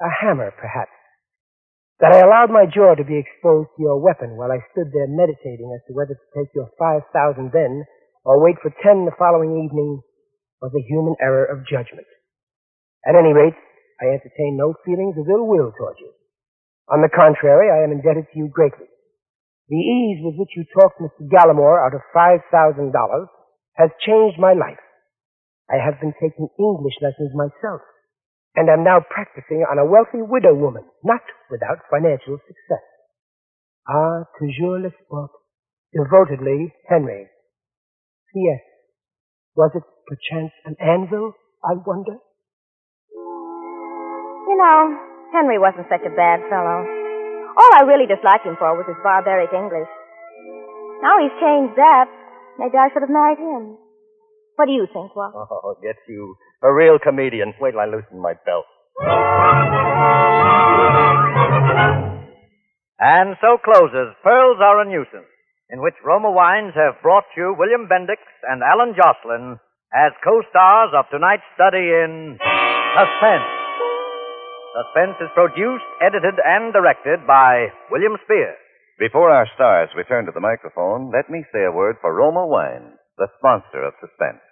A 0.00 0.10
hammer, 0.20 0.52
perhaps. 0.52 0.92
That 2.00 2.12
I 2.12 2.20
allowed 2.20 2.52
my 2.52 2.68
jaw 2.68 2.92
to 2.94 3.08
be 3.08 3.16
exposed 3.16 3.72
to 3.72 3.82
your 3.82 3.96
weapon 3.96 4.36
while 4.36 4.52
I 4.52 4.60
stood 4.72 4.92
there 4.92 5.08
meditating 5.08 5.72
as 5.72 5.80
to 5.88 5.96
whether 5.96 6.12
to 6.12 6.28
take 6.36 6.52
your 6.52 6.68
five 6.76 7.08
thousand 7.12 7.52
then 7.56 7.88
or 8.24 8.42
wait 8.42 8.60
for 8.60 8.68
ten 8.84 9.08
the 9.08 9.16
following 9.16 9.64
evening 9.64 10.02
was 10.60 10.72
a 10.76 10.84
human 10.84 11.16
error 11.20 11.46
of 11.46 11.64
judgment. 11.64 12.06
At 13.08 13.16
any 13.16 13.32
rate, 13.32 13.56
I 14.02 14.12
entertain 14.12 14.60
no 14.60 14.74
feelings 14.84 15.16
of 15.16 15.24
ill 15.24 15.46
will 15.46 15.72
toward 15.72 15.96
you. 16.00 16.12
On 16.92 17.00
the 17.00 17.08
contrary, 17.08 17.72
I 17.72 17.82
am 17.82 17.92
indebted 17.92 18.28
to 18.28 18.38
you 18.38 18.48
greatly. 18.52 18.86
The 19.68 19.76
ease 19.76 20.22
with 20.22 20.38
which 20.38 20.54
you 20.54 20.64
talked 20.78 21.00
Mr. 21.00 21.26
Gallimore 21.26 21.82
out 21.84 21.94
of 21.94 22.00
five 22.14 22.40
thousand 22.50 22.92
dollars 22.92 23.28
has 23.74 23.90
changed 24.06 24.38
my 24.38 24.54
life. 24.54 24.78
I 25.68 25.82
have 25.82 26.00
been 26.00 26.14
taking 26.22 26.48
English 26.58 26.94
lessons 27.02 27.34
myself, 27.34 27.82
and 28.54 28.70
am 28.70 28.84
now 28.84 29.02
practicing 29.02 29.66
on 29.66 29.78
a 29.78 29.84
wealthy 29.84 30.22
widow 30.22 30.54
woman, 30.54 30.84
not 31.02 31.22
without 31.50 31.82
financial 31.90 32.38
success. 32.46 32.86
Ah, 33.88 34.24
toujours 34.38 34.78
le 34.82 34.90
sport. 35.02 35.30
Devotedly, 35.92 36.72
Henry. 36.88 37.26
P.S. 38.32 38.62
Was 39.56 39.70
it 39.74 39.82
perchance 40.06 40.52
an 40.64 40.76
anvil, 40.80 41.32
I 41.64 41.74
wonder? 41.74 42.18
You 44.46 44.56
know, 44.58 44.98
Henry 45.32 45.58
wasn't 45.58 45.86
such 45.88 46.06
a 46.06 46.14
bad 46.14 46.40
fellow. 46.50 47.05
All 47.56 47.70
I 47.72 47.88
really 47.88 48.04
disliked 48.04 48.44
him 48.44 48.56
for 48.60 48.76
was 48.76 48.84
his 48.84 49.00
barbaric 49.02 49.48
English. 49.52 49.88
Now 51.00 51.16
he's 51.20 51.32
changed 51.40 51.76
that. 51.80 52.04
Maybe 52.60 52.76
I 52.76 52.92
should 52.92 53.00
have 53.00 53.12
married 53.12 53.40
him. 53.40 53.80
What 54.56 54.66
do 54.68 54.72
you 54.72 54.84
think, 54.92 55.16
Walter? 55.16 55.48
Oh, 55.48 55.76
get 55.82 55.96
you. 56.08 56.36
A 56.62 56.72
real 56.72 56.98
comedian. 57.00 57.52
Wait 57.60 57.72
till 57.72 57.80
I 57.80 57.86
loosen 57.86 58.20
my 58.20 58.32
belt. 58.44 58.64
And 62.98 63.36
so 63.40 63.56
closes 63.60 64.16
Pearls 64.24 64.56
Are 64.60 64.80
a 64.80 64.88
Nuisance, 64.88 65.28
in 65.68 65.80
which 65.80 65.94
Roma 66.04 66.30
Wines 66.30 66.72
have 66.76 67.00
brought 67.02 67.28
you 67.36 67.54
William 67.58 67.88
Bendix 67.88 68.20
and 68.48 68.62
Allan 68.64 68.96
Joslyn 68.96 69.60
as 69.92 70.12
co-stars 70.24 70.92
of 70.96 71.04
tonight's 71.12 71.44
study 71.54 71.92
in 71.92 72.38
Suspense. 72.96 73.65
Suspense 74.76 75.16
is 75.24 75.32
produced, 75.32 75.88
edited, 76.04 76.36
and 76.36 76.68
directed 76.68 77.24
by 77.24 77.72
William 77.88 78.12
Spier. 78.28 78.60
Before 79.00 79.32
our 79.32 79.48
stars 79.56 79.88
return 79.96 80.28
to 80.28 80.36
the 80.36 80.44
microphone, 80.44 81.08
let 81.08 81.32
me 81.32 81.48
say 81.48 81.64
a 81.64 81.72
word 81.72 81.96
for 82.04 82.12
Roma 82.12 82.44
Wine, 82.44 82.92
the 83.16 83.32
sponsor 83.40 83.80
of 83.80 83.96
Suspense. 84.04 84.44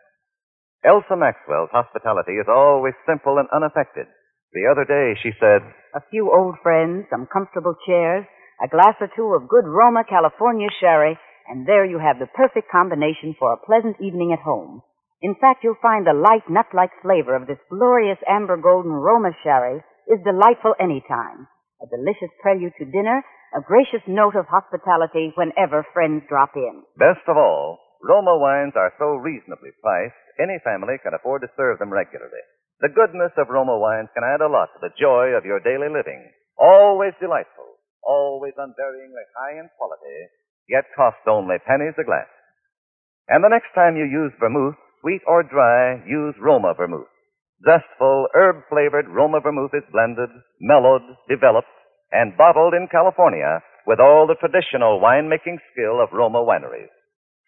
Elsa 0.80 1.20
Maxwell's 1.20 1.68
hospitality 1.76 2.40
is 2.40 2.48
always 2.48 2.96
simple 3.04 3.36
and 3.36 3.52
unaffected. 3.52 4.08
The 4.56 4.64
other 4.64 4.88
day 4.88 5.12
she 5.20 5.36
said, 5.36 5.60
A 5.92 6.00
few 6.08 6.32
old 6.32 6.56
friends, 6.64 7.04
some 7.12 7.28
comfortable 7.28 7.76
chairs, 7.84 8.24
a 8.64 8.68
glass 8.72 8.96
or 9.04 9.12
two 9.12 9.28
of 9.36 9.52
good 9.52 9.68
Roma 9.68 10.08
California 10.08 10.72
sherry, 10.80 11.20
and 11.52 11.68
there 11.68 11.84
you 11.84 12.00
have 12.00 12.16
the 12.16 12.32
perfect 12.32 12.72
combination 12.72 13.36
for 13.36 13.52
a 13.52 13.60
pleasant 13.60 14.00
evening 14.00 14.32
at 14.32 14.40
home. 14.40 14.80
In 15.20 15.36
fact, 15.36 15.60
you'll 15.60 15.84
find 15.84 16.08
the 16.08 16.16
light 16.16 16.48
nut-like 16.48 16.96
flavor 17.04 17.36
of 17.36 17.44
this 17.44 17.60
glorious 17.68 18.18
amber 18.24 18.56
golden 18.56 18.92
Roma 18.92 19.36
sherry 19.44 19.84
is 20.08 20.20
delightful 20.24 20.74
any 20.80 21.02
time. 21.08 21.46
A 21.82 21.86
delicious 21.88 22.32
prelude 22.40 22.72
to 22.78 22.86
dinner, 22.88 23.24
a 23.54 23.62
gracious 23.62 24.02
note 24.08 24.34
of 24.34 24.50
hospitality 24.50 25.32
whenever 25.36 25.86
friends 25.92 26.24
drop 26.28 26.56
in. 26.56 26.82
Best 26.98 27.22
of 27.28 27.36
all, 27.36 27.78
Roma 28.02 28.36
wines 28.36 28.76
are 28.76 28.92
so 28.98 29.16
reasonably 29.16 29.70
priced, 29.80 30.18
any 30.36 30.58
family 30.64 30.98
can 31.02 31.14
afford 31.14 31.42
to 31.42 31.54
serve 31.56 31.78
them 31.78 31.92
regularly. 31.92 32.42
The 32.82 32.90
goodness 32.90 33.32
of 33.38 33.48
Roma 33.48 33.78
wines 33.78 34.10
can 34.12 34.26
add 34.26 34.42
a 34.42 34.50
lot 34.50 34.68
to 34.74 34.80
the 34.82 34.92
joy 34.98 35.32
of 35.32 35.46
your 35.46 35.62
daily 35.62 35.88
living. 35.88 36.20
Always 36.58 37.14
delightful, 37.22 37.78
always 38.02 38.52
unvaryingly 38.58 39.26
high 39.38 39.56
in 39.62 39.70
quality, 39.78 40.18
yet 40.68 40.84
cost 40.96 41.22
only 41.26 41.56
pennies 41.62 41.94
a 41.96 42.04
glass. 42.04 42.28
And 43.28 43.42
the 43.42 43.48
next 43.48 43.72
time 43.74 43.96
you 43.96 44.04
use 44.04 44.34
vermouth, 44.38 44.76
sweet 45.00 45.22
or 45.26 45.42
dry, 45.42 46.02
use 46.04 46.34
Roma 46.42 46.74
vermouth. 46.76 47.08
Zestful, 47.62 48.26
herb 48.34 48.64
flavored 48.68 49.08
Roma 49.08 49.40
vermouth 49.40 49.70
is 49.74 49.84
blended, 49.92 50.30
mellowed, 50.60 51.02
developed, 51.28 51.68
and 52.10 52.36
bottled 52.36 52.74
in 52.74 52.88
California 52.90 53.62
with 53.86 54.00
all 54.00 54.26
the 54.26 54.36
traditional 54.40 55.00
winemaking 55.00 55.58
skill 55.72 56.00
of 56.02 56.12
Roma 56.12 56.42
wineries. 56.44 56.90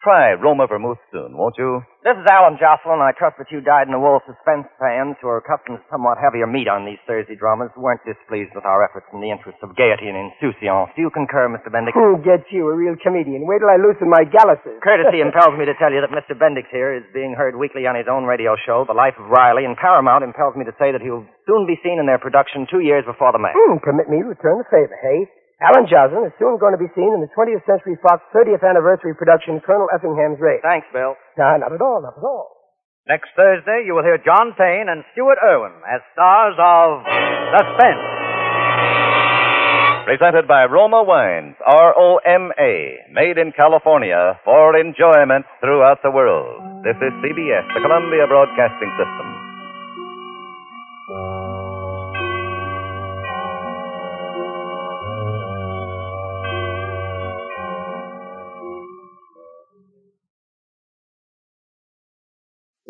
Try 0.05 0.37
Roma 0.37 0.69
Vermouth 0.69 1.01
soon, 1.09 1.33
won't 1.33 1.57
you? 1.57 1.81
This 2.05 2.13
is 2.13 2.29
Allan 2.29 2.61
Joslyn. 2.61 3.01
I 3.01 3.17
trust 3.17 3.41
that 3.41 3.49
you 3.49 3.65
dyed-in-the-wool 3.65 4.21
suspense 4.29 4.69
fans 4.77 5.17
who 5.19 5.27
are 5.27 5.41
accustomed 5.41 5.81
to 5.81 5.85
somewhat 5.89 6.21
heavier 6.21 6.45
meat 6.45 6.69
on 6.69 6.85
these 6.85 7.01
Thursday 7.09 7.33
dramas 7.33 7.73
weren't 7.73 8.05
displeased 8.05 8.53
with 8.53 8.61
our 8.63 8.85
efforts 8.85 9.09
in 9.09 9.25
the 9.25 9.33
interest 9.33 9.57
of 9.65 9.73
gaiety 9.73 10.05
and 10.05 10.15
insouciance. 10.15 10.93
Do 10.93 11.01
you 11.01 11.09
concur, 11.09 11.49
Mr. 11.49 11.73
Bendix? 11.73 11.97
Hmm, 11.97 12.21
get 12.21 12.45
you, 12.53 12.69
a 12.69 12.75
real 12.77 12.93
comedian. 13.01 13.49
Wait 13.49 13.57
till 13.57 13.73
I 13.73 13.81
loosen 13.81 14.05
my 14.05 14.21
galluses. 14.21 14.77
Courtesy 14.85 15.19
impels 15.25 15.57
me 15.57 15.65
to 15.65 15.73
tell 15.81 15.89
you 15.89 16.05
that 16.05 16.13
Mr. 16.13 16.37
Bendix 16.37 16.69
here 16.69 16.93
is 16.93 17.03
being 17.11 17.33
heard 17.33 17.57
weekly 17.57 17.89
on 17.89 17.97
his 17.97 18.05
own 18.05 18.29
radio 18.29 18.53
show, 18.53 18.85
The 18.85 18.93
Life 18.95 19.17
of 19.17 19.33
Riley, 19.33 19.65
and 19.65 19.73
Paramount 19.75 20.21
impels 20.23 20.53
me 20.53 20.63
to 20.69 20.77
say 20.77 20.93
that 20.93 21.01
he'll 21.01 21.25
soon 21.49 21.65
be 21.65 21.81
seen 21.81 21.97
in 21.97 22.05
their 22.05 22.21
production 22.21 22.69
two 22.69 22.85
years 22.85 23.01
before 23.03 23.33
the 23.33 23.41
mast. 23.41 23.57
Hmm, 23.57 23.81
permit 23.81 24.07
me 24.13 24.21
to 24.21 24.29
return 24.29 24.61
the 24.61 24.69
favor, 24.69 24.93
hey? 25.01 25.25
Allan 25.57 25.89
Joslyn 25.89 26.21
is 26.29 26.37
soon 26.37 26.61
going 26.61 26.77
to 26.77 26.81
be 26.81 26.85
seen 26.93 27.09
in 27.17 27.21
the 27.21 27.33
20th 27.33 27.65
Century 27.65 27.97
Fox 27.97 28.21
30th 28.29 28.61
anniversary 28.61 29.17
production, 29.17 29.57
Colonel 29.57 29.89
Effingham's 29.89 30.37
Raid. 30.37 30.61
Thanks, 30.61 30.85
Bill. 30.93 31.17
No, 31.33 31.57
not 31.57 31.73
at 31.73 31.81
all, 31.81 31.97
not 31.97 32.13
at 32.13 32.21
all. 32.21 32.53
Next 33.09 33.33
Thursday, 33.33 33.81
you 33.81 33.97
will 33.97 34.05
hear 34.05 34.21
John 34.21 34.53
Payne 34.53 34.85
and 34.85 35.01
Stuart 35.13 35.41
Erwin 35.41 35.73
as 35.89 36.05
stars 36.13 36.53
of 36.61 37.01
Suspense. 37.57 38.05
Presented 40.05 40.45
by 40.47 40.69
Roma 40.69 41.01
Wines, 41.01 41.57
R-O-M-A, 41.65 42.73
made 43.09 43.41
in 43.41 43.51
California 43.57 44.37
for 44.45 44.77
enjoyment 44.77 45.49
throughout 45.59 45.97
the 46.03 46.11
world. 46.11 46.85
This 46.85 47.01
is 47.01 47.09
CBS, 47.25 47.65
the 47.73 47.81
Columbia 47.81 48.29
Broadcasting 48.29 48.93
System. 48.93 49.46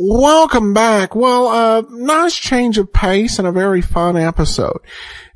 Welcome 0.09 0.73
back. 0.73 1.17
Well, 1.17 1.47
uh, 1.47 1.83
nice 1.89 2.33
change 2.33 2.77
of 2.77 2.93
pace 2.93 3.39
and 3.39 3.47
a 3.47 3.51
very 3.51 3.81
fun 3.81 4.15
episode. 4.15 4.79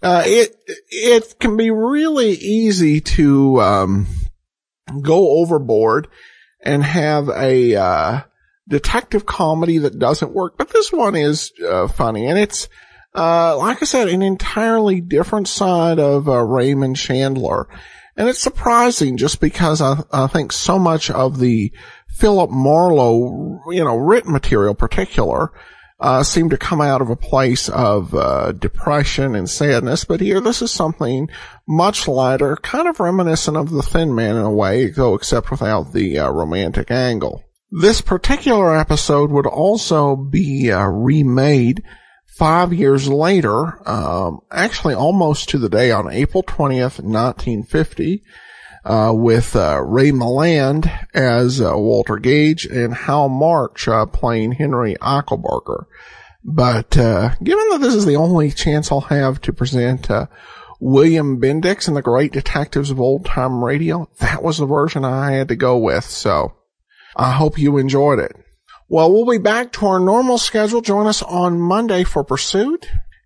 Uh, 0.01 0.23
it, 0.25 0.55
it 0.87 1.35
can 1.41 1.57
be 1.57 1.69
really 1.71 2.31
easy 2.31 3.01
to, 3.01 3.59
um, 3.59 4.07
go 5.01 5.41
overboard 5.41 6.07
and 6.63 6.85
have 6.85 7.27
a, 7.27 7.75
uh, 7.75 8.21
detective 8.69 9.25
comedy 9.25 9.77
that 9.79 9.99
doesn't 9.99 10.33
work, 10.33 10.57
but 10.57 10.69
this 10.69 10.89
one 10.89 11.17
is, 11.17 11.51
uh, 11.69 11.89
funny 11.89 12.27
and 12.27 12.39
it's, 12.39 12.69
uh, 13.13 13.57
like 13.57 13.81
I 13.81 13.85
said, 13.85 14.07
an 14.07 14.21
entirely 14.21 15.01
different 15.01 15.49
side 15.49 15.99
of, 15.99 16.29
uh, 16.29 16.37
Raymond 16.37 16.95
Chandler. 16.95 17.67
And 18.15 18.29
it's 18.29 18.39
surprising 18.39 19.17
just 19.17 19.41
because 19.41 19.81
I, 19.81 20.01
I 20.13 20.27
think 20.27 20.53
so 20.53 20.79
much 20.79 21.09
of 21.11 21.39
the 21.39 21.73
Philip 22.21 22.51
Marlowe, 22.51 23.59
you 23.71 23.83
know, 23.83 23.95
written 23.95 24.31
material 24.31 24.69
in 24.69 24.75
particular, 24.75 25.51
uh, 25.99 26.21
seemed 26.21 26.51
to 26.51 26.57
come 26.57 26.79
out 26.79 27.01
of 27.01 27.09
a 27.09 27.15
place 27.15 27.67
of, 27.67 28.13
uh, 28.13 28.51
depression 28.51 29.33
and 29.33 29.49
sadness. 29.49 30.05
But 30.05 30.21
here, 30.21 30.39
this 30.39 30.61
is 30.61 30.69
something 30.69 31.29
much 31.67 32.07
lighter, 32.07 32.57
kind 32.57 32.87
of 32.87 32.99
reminiscent 32.99 33.57
of 33.57 33.71
The 33.71 33.81
Thin 33.81 34.13
Man 34.13 34.35
in 34.35 34.43
a 34.43 34.53
way, 34.53 34.91
though 34.91 35.15
except 35.15 35.49
without 35.49 35.93
the 35.93 36.19
uh, 36.19 36.29
romantic 36.29 36.91
angle. 36.91 37.41
This 37.71 38.01
particular 38.01 38.75
episode 38.75 39.31
would 39.31 39.47
also 39.47 40.15
be 40.15 40.71
uh, 40.71 40.85
remade 40.85 41.81
five 42.37 42.71
years 42.71 43.09
later, 43.09 43.87
um, 43.89 44.41
actually 44.51 44.93
almost 44.93 45.49
to 45.49 45.57
the 45.57 45.69
day 45.69 45.89
on 45.89 46.11
April 46.11 46.43
20th, 46.43 47.01
1950, 47.01 48.23
uh, 48.83 49.13
with 49.15 49.55
uh, 49.55 49.81
Ray 49.83 50.11
Milland 50.11 50.91
as 51.13 51.61
uh, 51.61 51.77
Walter 51.77 52.17
Gage 52.17 52.65
and 52.65 52.93
Hal 52.93 53.29
March 53.29 53.87
uh, 53.87 54.05
playing 54.05 54.53
Henry 54.53 54.95
Eichelberger. 55.01 55.85
But 56.43 56.97
uh, 56.97 57.35
given 57.43 57.69
that 57.69 57.81
this 57.81 57.93
is 57.93 58.05
the 58.05 58.15
only 58.15 58.51
chance 58.51 58.91
I'll 58.91 59.01
have 59.01 59.39
to 59.41 59.53
present 59.53 60.09
uh, 60.09 60.25
William 60.79 61.39
Bendix 61.39 61.87
and 61.87 61.95
the 61.95 62.01
Great 62.01 62.31
Detectives 62.31 62.89
of 62.89 62.99
Old 62.99 63.25
Time 63.25 63.63
Radio, 63.63 64.09
that 64.19 64.41
was 64.41 64.57
the 64.57 64.65
version 64.65 65.05
I 65.05 65.33
had 65.33 65.49
to 65.49 65.55
go 65.55 65.77
with. 65.77 66.03
So 66.03 66.53
I 67.15 67.31
hope 67.31 67.59
you 67.59 67.77
enjoyed 67.77 68.19
it. 68.19 68.35
Well, 68.89 69.13
we'll 69.13 69.29
be 69.29 69.37
back 69.37 69.71
to 69.73 69.85
our 69.85 69.99
normal 69.99 70.37
schedule. 70.37 70.81
Join 70.81 71.07
us 71.07 71.21
on 71.21 71.59
Monday 71.59 72.03
for 72.03 72.23
Pursuit. 72.23 72.89